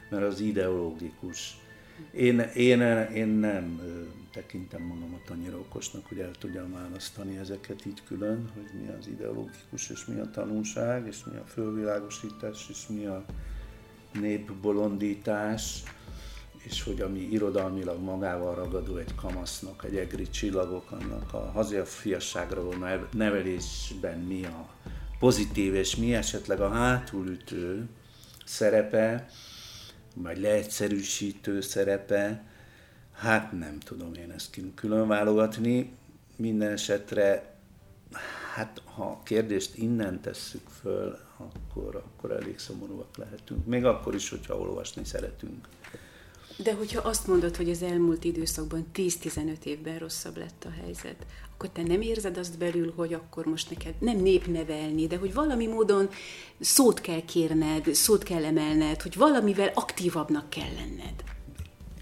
mert 0.09 0.23
az 0.23 0.39
ideológikus. 0.39 1.57
Én, 2.12 2.39
én, 2.39 2.81
én 3.13 3.27
nem 3.27 3.81
tekintem 4.33 4.81
magamat 4.81 5.29
annyira 5.29 5.57
okosnak, 5.57 6.05
hogy 6.05 6.19
el 6.19 6.31
tudjam 6.31 6.71
választani 6.71 7.38
ezeket 7.38 7.86
így 7.86 8.03
külön, 8.07 8.49
hogy 8.53 8.81
mi 8.81 8.88
az 8.99 9.07
ideológikus, 9.07 9.89
és 9.89 10.05
mi 10.05 10.19
a 10.19 10.29
tanulság, 10.29 11.07
és 11.07 11.23
mi 11.31 11.38
a 11.38 11.45
fölvilágosítás, 11.45 12.67
és 12.69 12.88
mi 12.88 13.05
a 13.05 13.25
népbolondítás, 14.13 15.83
és 16.63 16.84
hogy 16.84 17.02
ami 17.02 17.19
irodalmilag 17.19 18.02
magával 18.02 18.56
ragadó 18.56 18.97
egy 18.97 19.15
kamasznak, 19.15 19.84
egy 19.84 19.95
egri 19.95 20.30
csillagok, 20.30 20.91
annak 20.91 21.34
a 21.34 21.52
hazafiasságra 21.52 22.63
való 22.63 23.06
nevelésben 23.12 24.19
mi 24.19 24.45
a 24.45 24.69
pozitív, 25.19 25.76
és 25.76 25.95
mi 25.95 26.13
esetleg 26.13 26.60
a 26.60 26.69
hátulütő 26.69 27.88
szerepe, 28.45 29.30
vagy 30.15 30.38
leegyszerűsítő 30.38 31.62
szerepe, 31.62 32.43
hát 33.13 33.52
nem 33.52 33.80
tudom 33.80 34.13
én 34.13 34.32
ezt 34.32 34.60
külön 34.76 35.08
válogatni. 35.08 35.91
Minden 36.36 36.71
esetre, 36.71 37.56
hát 38.54 38.82
ha 38.86 39.04
a 39.04 39.21
kérdést 39.23 39.78
innen 39.78 40.21
tesszük 40.21 40.67
föl, 40.82 41.17
akkor, 41.38 41.95
akkor 41.95 42.32
elég 42.32 42.60
szomorúak 42.60 43.17
lehetünk. 43.17 43.65
Még 43.65 43.86
akkor 43.86 44.15
is, 44.15 44.30
hogyha 44.30 44.60
olvasni 44.60 45.04
szeretünk. 45.04 45.67
De 46.58 46.74
hogyha 46.74 47.02
azt 47.02 47.28
mondod, 47.28 47.56
hogy 47.56 47.70
az 47.70 47.82
elmúlt 47.82 48.24
időszakban 48.24 48.86
10-15 48.96 49.63
évben 49.63 49.98
rosszabb 49.98 50.38
lett 50.38 50.66
a 50.66 50.82
helyzet, 50.82 51.26
akkor 51.54 51.70
te 51.70 51.82
nem 51.82 52.02
érzed 52.02 52.38
azt 52.38 52.58
belül, 52.58 52.94
hogy 52.96 53.13
akkor 53.13 53.46
most 53.46 53.70
neked 53.70 53.94
nem 54.00 54.18
népnevelni, 54.18 55.08
de 55.08 55.18
hogy 55.18 55.34
valami 55.34 55.68
módon 55.68 56.10
szót 56.60 57.02
kell 57.02 57.26
kérned, 57.26 57.94
szót 57.94 58.24
kell 58.24 58.46
emelned, 58.46 59.02
hogy 59.02 59.16
valamivel 59.16 59.72
aktívabbnak 59.74 60.50
kell 60.50 60.74
lenned. 60.76 61.24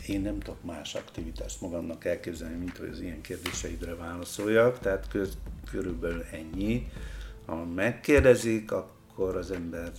Én 0.07 0.21
nem 0.21 0.39
tudok 0.39 0.63
más 0.63 0.95
aktivitást 0.95 1.61
magamnak 1.61 2.05
elképzelni, 2.05 2.57
mint 2.57 2.77
hogy 2.77 2.89
az 2.89 3.01
ilyen 3.01 3.21
kérdéseidre 3.21 3.95
válaszoljak, 3.95 4.79
tehát 4.79 5.07
köz, 5.07 5.37
körülbelül 5.71 6.23
ennyi. 6.31 6.87
Ha 7.45 7.65
megkérdezik, 7.65 8.71
akkor 8.71 9.35
az 9.35 9.51
ember 9.51 9.91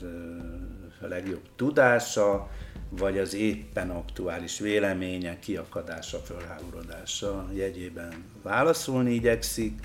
legjobb 1.00 1.48
tudása, 1.56 2.50
vagy 2.98 3.18
az 3.18 3.34
éppen 3.34 3.90
aktuális 3.90 4.58
véleménye 4.58 5.38
kiakadása, 5.38 6.18
fölháborodása 6.18 7.48
jegyében 7.54 8.24
válaszolni 8.42 9.12
igyekszik. 9.12 9.80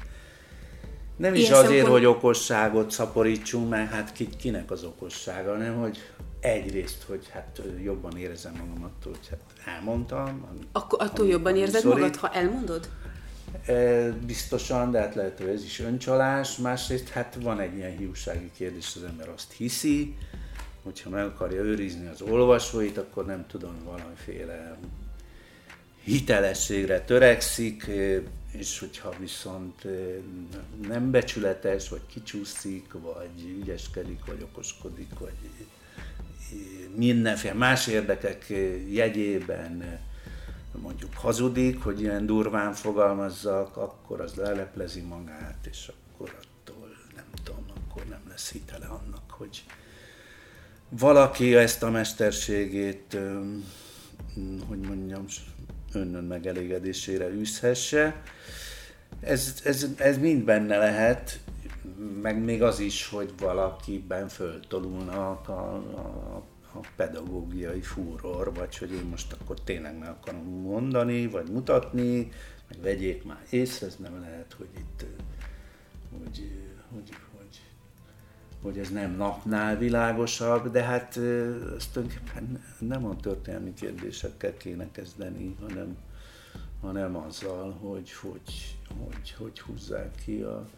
Nem 1.16 1.34
is 1.34 1.42
Ilyen 1.42 1.54
azért, 1.54 1.70
szempont... 1.70 1.92
hogy 1.92 2.06
okosságot 2.06 2.92
szaporítsunk, 2.92 3.70
mert 3.70 3.92
hát 3.92 4.12
ki, 4.12 4.30
kinek 4.38 4.72
az 4.72 4.84
okossága, 4.84 5.56
nem 5.56 5.76
hogy 5.76 5.98
egyrészt, 6.40 7.04
hogy 7.04 7.28
hát 7.32 7.62
jobban 7.84 8.18
érezem 8.18 8.54
magam 8.54 8.84
attól, 8.84 9.14
hogy 9.14 9.28
hát 9.30 9.76
elmondtam. 9.76 10.48
Akkor 10.72 11.02
attól 11.02 11.28
jobban 11.28 11.56
érzed 11.56 11.82
szorít. 11.82 12.00
magad, 12.00 12.16
ha 12.16 12.32
elmondod? 12.34 12.90
E, 13.66 14.10
biztosan, 14.12 14.92
de 14.92 15.00
hát 15.00 15.16
lehet, 15.16 15.38
hogy 15.38 15.48
ez 15.48 15.64
is 15.64 15.80
öncsalás. 15.80 16.58
Másrészt 16.58 17.10
hát 17.10 17.38
van 17.42 17.60
egy 17.60 17.76
ilyen 17.76 17.98
hiúsági 17.98 18.52
kérdés, 18.58 18.94
az 18.96 19.04
ember 19.04 19.30
azt 19.30 19.52
hiszi, 19.52 20.18
hogyha 20.88 21.10
meg 21.10 21.26
akarja 21.26 21.62
őrizni 21.62 22.08
az 22.08 22.22
olvasóit, 22.22 22.98
akkor 22.98 23.26
nem 23.26 23.46
tudom, 23.48 23.84
valamiféle 23.84 24.78
hitelességre 26.04 27.02
törekszik, 27.02 27.90
és 28.52 28.80
hogyha 28.80 29.14
viszont 29.20 29.88
nem 30.88 31.12
becsületes, 31.12 31.90
vagy 31.90 32.06
kicsúszik, 32.06 32.92
vagy 32.92 33.58
ügyeskedik, 33.62 34.26
vagy 34.26 34.42
okoskodik, 34.42 35.20
vagy 35.20 35.36
mindenféle 36.96 37.54
más 37.54 37.88
érdekek 37.88 38.54
jegyében 38.90 40.00
mondjuk 40.82 41.14
hazudik, 41.14 41.84
hogy 41.84 42.02
ilyen 42.02 42.26
durván 42.26 42.74
fogalmazzak, 42.74 43.78
akkor 43.78 44.22
az 44.22 44.34
leleplezi 44.34 45.02
magát, 45.02 45.68
és 45.70 45.92
akkor 45.92 46.38
attól 46.42 46.96
nem 47.16 47.26
tudom, 47.44 47.66
akkor 47.88 48.06
nem 48.06 48.22
lesz 48.30 48.52
hitele 48.52 48.86
annak, 48.86 49.32
hogy, 49.32 49.64
valaki 50.90 51.56
ezt 51.56 51.84
a 51.84 51.90
mesterségét, 51.90 53.18
hogy 54.68 54.80
mondjam, 54.80 55.26
önnön 55.94 56.24
megelégedésére 56.24 57.30
űzhesse. 57.30 58.22
Ez, 59.20 59.62
ez, 59.64 59.88
ez 59.98 60.18
mind 60.18 60.44
benne 60.44 60.78
lehet, 60.78 61.40
meg 62.22 62.44
még 62.44 62.64
az 62.64 62.80
is, 62.80 63.08
hogy 63.08 63.34
valakiben 63.40 64.28
föltolulnak 64.28 65.50
a, 65.50 65.74
a, 65.74 66.44
a 66.74 66.80
pedagógiai 66.96 67.82
fúror, 67.82 68.54
vagy 68.54 68.78
hogy 68.78 68.92
én 68.92 69.06
most 69.10 69.34
akkor 69.34 69.60
tényleg 69.60 69.98
meg 69.98 70.10
akarom 70.10 70.62
mondani, 70.62 71.28
vagy 71.28 71.50
mutatni, 71.50 72.32
meg 72.70 72.82
vegyék 72.82 73.24
már 73.24 73.42
észre, 73.50 73.88
ez 73.88 73.96
nem 74.00 74.20
lehet, 74.20 74.56
hogy 74.58 74.70
itt 74.78 75.06
hogy, 76.24 76.52
hogy 76.94 77.10
hogy 78.68 78.78
ez 78.78 78.90
nem 78.90 79.16
napnál 79.16 79.78
világosabb, 79.78 80.72
de 80.72 80.84
hát 80.84 81.18
ezt 81.78 81.92
tulajdonképpen 81.92 82.64
nem 82.80 83.06
a 83.06 83.16
történelmi 83.16 83.74
kérdésekkel 83.74 84.58
kéne 84.58 84.92
kezdeni, 84.92 85.56
hanem, 85.62 85.98
hanem 86.82 87.16
azzal, 87.16 87.72
hogy 87.72 88.14
hogy, 88.14 88.78
hogy, 88.98 89.32
hogy 89.38 89.60
húzzák 89.60 90.16
ki 90.26 90.42
a, 90.42 90.70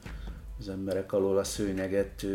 az 0.60 0.70
emberek 0.70 1.14
alól 1.14 1.38
a 1.38 1.44
szőnyeget 1.44 2.26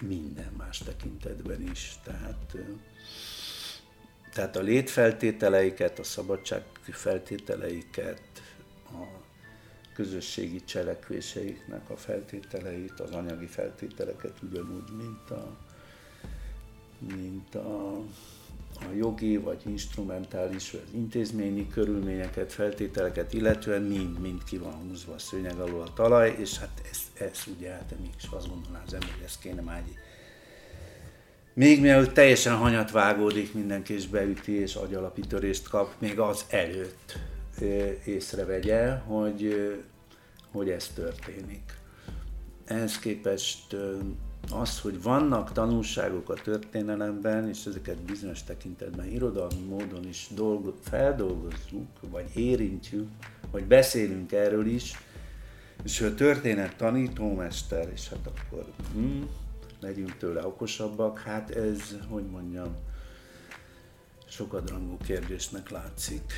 minden 0.00 0.52
más 0.56 0.78
tekintetben 0.78 1.62
is. 1.62 1.98
Tehát, 2.04 2.56
tehát 4.32 4.56
a 4.56 4.60
létfeltételeiket, 4.60 5.98
a 5.98 6.04
szabadság 6.04 6.62
feltételeiket, 6.82 8.22
közösségi 9.96 10.64
cselekvéseiknek 10.64 11.90
a 11.90 11.96
feltételeit, 11.96 13.00
az 13.00 13.10
anyagi 13.10 13.46
feltételeket 13.46 14.32
ugyanúgy, 14.42 14.90
mint 14.96 15.30
a, 15.30 15.56
mint 17.16 17.54
a, 17.54 17.96
a 18.80 18.92
jogi, 18.96 19.36
vagy 19.36 19.60
instrumentális, 19.66 20.70
vagy 20.70 20.94
intézményi 20.94 21.68
körülményeket, 21.68 22.52
feltételeket, 22.52 23.32
illetően 23.32 23.82
mind, 23.82 24.20
mind 24.20 24.44
ki 24.44 24.58
van 24.58 24.74
húzva 24.74 25.14
a 25.14 25.18
szőnyeg 25.18 25.58
alól 25.58 25.80
a 25.80 25.92
talaj, 25.92 26.36
és 26.38 26.58
hát 26.58 26.82
ez, 26.90 27.26
ez 27.26 27.44
ugye, 27.56 27.70
hát 27.70 27.94
mégis 28.00 28.28
azt 28.30 28.48
gondolná 28.48 28.82
az 28.86 28.92
ember, 28.92 29.10
hogy 29.10 29.24
ezt 29.24 29.40
kéne 29.40 29.60
már 29.60 29.82
egy 29.86 29.94
még 31.52 31.80
mielőtt 31.80 32.12
teljesen 32.12 32.56
hanyat 32.56 32.90
vágódik 32.90 33.54
mindenki, 33.54 33.94
és 33.94 34.06
beüti, 34.06 34.52
és 34.52 34.74
agyalapítörést 34.74 35.68
kap, 35.68 35.94
még 35.98 36.18
az 36.18 36.44
előtt 36.48 37.18
észrevegye, 38.04 38.90
hogy, 38.90 39.72
hogy 40.50 40.70
ez 40.70 40.88
történik. 40.94 41.74
Ehhez 42.64 42.98
képest 42.98 43.76
az, 44.50 44.80
hogy 44.80 45.02
vannak 45.02 45.52
tanulságok 45.52 46.30
a 46.30 46.34
történelemben, 46.34 47.48
és 47.48 47.66
ezeket 47.66 47.96
bizonyos 47.96 48.42
tekintetben 48.42 49.06
irodalmi 49.06 49.64
módon 49.68 50.08
is 50.08 50.28
dolgo, 50.34 50.72
feldolgozzuk, 50.82 51.88
vagy 52.00 52.36
érintjük, 52.36 53.08
vagy 53.50 53.64
beszélünk 53.64 54.32
erről 54.32 54.66
is, 54.66 54.92
és 55.84 56.00
ő 56.00 56.06
a 56.06 56.14
történet 56.14 56.76
tanítómester, 56.76 57.90
és 57.92 58.08
hát 58.08 58.26
akkor 58.26 58.64
hm, 58.92 59.22
legyünk 59.80 60.16
tőle 60.16 60.46
okosabbak, 60.46 61.18
hát 61.18 61.50
ez, 61.50 61.80
hogy 62.08 62.24
mondjam, 62.24 62.76
sokadrangú 64.28 64.96
kérdésnek 64.96 65.70
látszik 65.70 66.32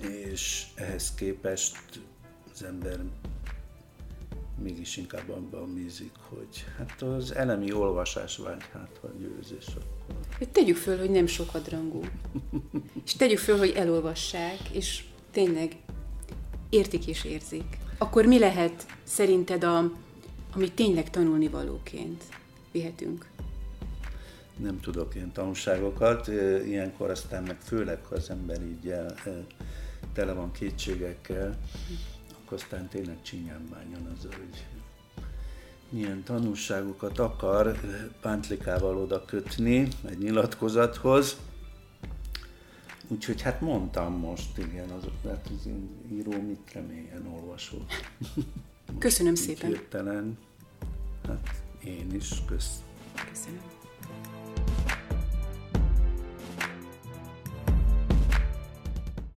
és 0.00 0.66
ehhez 0.74 1.14
képest 1.14 1.76
az 2.52 2.62
ember 2.62 3.00
mégis 4.62 4.96
inkább 4.96 5.30
abban 5.30 5.74
bízik, 5.74 6.12
hogy 6.28 6.64
hát 6.78 7.02
az 7.02 7.34
elemi 7.34 7.72
olvasás 7.72 8.36
vágy 8.36 8.62
hát, 8.72 8.98
vagy 9.00 9.12
győzés 9.18 9.66
akkor. 9.66 10.48
Tegyük 10.52 10.76
föl, 10.76 10.98
hogy 10.98 11.10
nem 11.10 11.26
sokadrangú. 11.26 12.00
és 13.04 13.12
tegyük 13.14 13.38
föl, 13.38 13.58
hogy 13.58 13.70
elolvassák, 13.70 14.68
és 14.72 15.04
tényleg 15.30 15.76
értik 16.68 17.06
és 17.06 17.24
érzik. 17.24 17.78
Akkor 17.98 18.26
mi 18.26 18.38
lehet 18.38 18.86
szerinted, 19.04 19.64
a, 19.64 19.92
amit 20.54 20.72
tényleg 20.72 21.10
tanulni 21.10 21.48
valóként 21.48 22.24
vihetünk? 22.72 23.32
nem 24.56 24.80
tudok 24.80 25.14
ilyen 25.14 25.32
tanulságokat. 25.32 26.28
Ilyenkor 26.66 27.10
aztán 27.10 27.42
meg 27.42 27.56
főleg, 27.60 28.04
ha 28.04 28.14
az 28.14 28.30
ember 28.30 28.62
így 28.62 28.88
el, 28.88 29.14
tele 30.12 30.32
van 30.32 30.52
kétségekkel, 30.52 31.58
akkor 32.30 32.58
aztán 32.58 32.88
tényleg 32.88 33.22
csinyán 33.22 33.68
bánjon 33.70 34.12
az, 34.16 34.22
hogy 34.22 34.66
milyen 35.88 36.22
tanulságokat 36.22 37.18
akar 37.18 37.80
pántlikával 38.20 38.98
oda 38.98 39.24
kötni 39.24 39.88
egy 40.08 40.18
nyilatkozathoz. 40.18 41.36
Úgyhogy 43.08 43.42
hát 43.42 43.60
mondtam 43.60 44.12
most, 44.12 44.58
igen, 44.58 44.90
azok, 44.90 45.12
hát 45.24 45.50
az 45.56 45.68
író 46.12 46.30
mit 46.30 46.72
reméljen 46.72 47.26
olvasó. 47.26 47.76
Köszönöm 48.98 49.34
szépen. 49.34 49.68
Hirtelen, 49.68 50.38
hát 51.26 51.62
én 51.84 52.14
is, 52.14 52.42
kösz. 52.46 52.82
Köszönöm. 53.30 53.62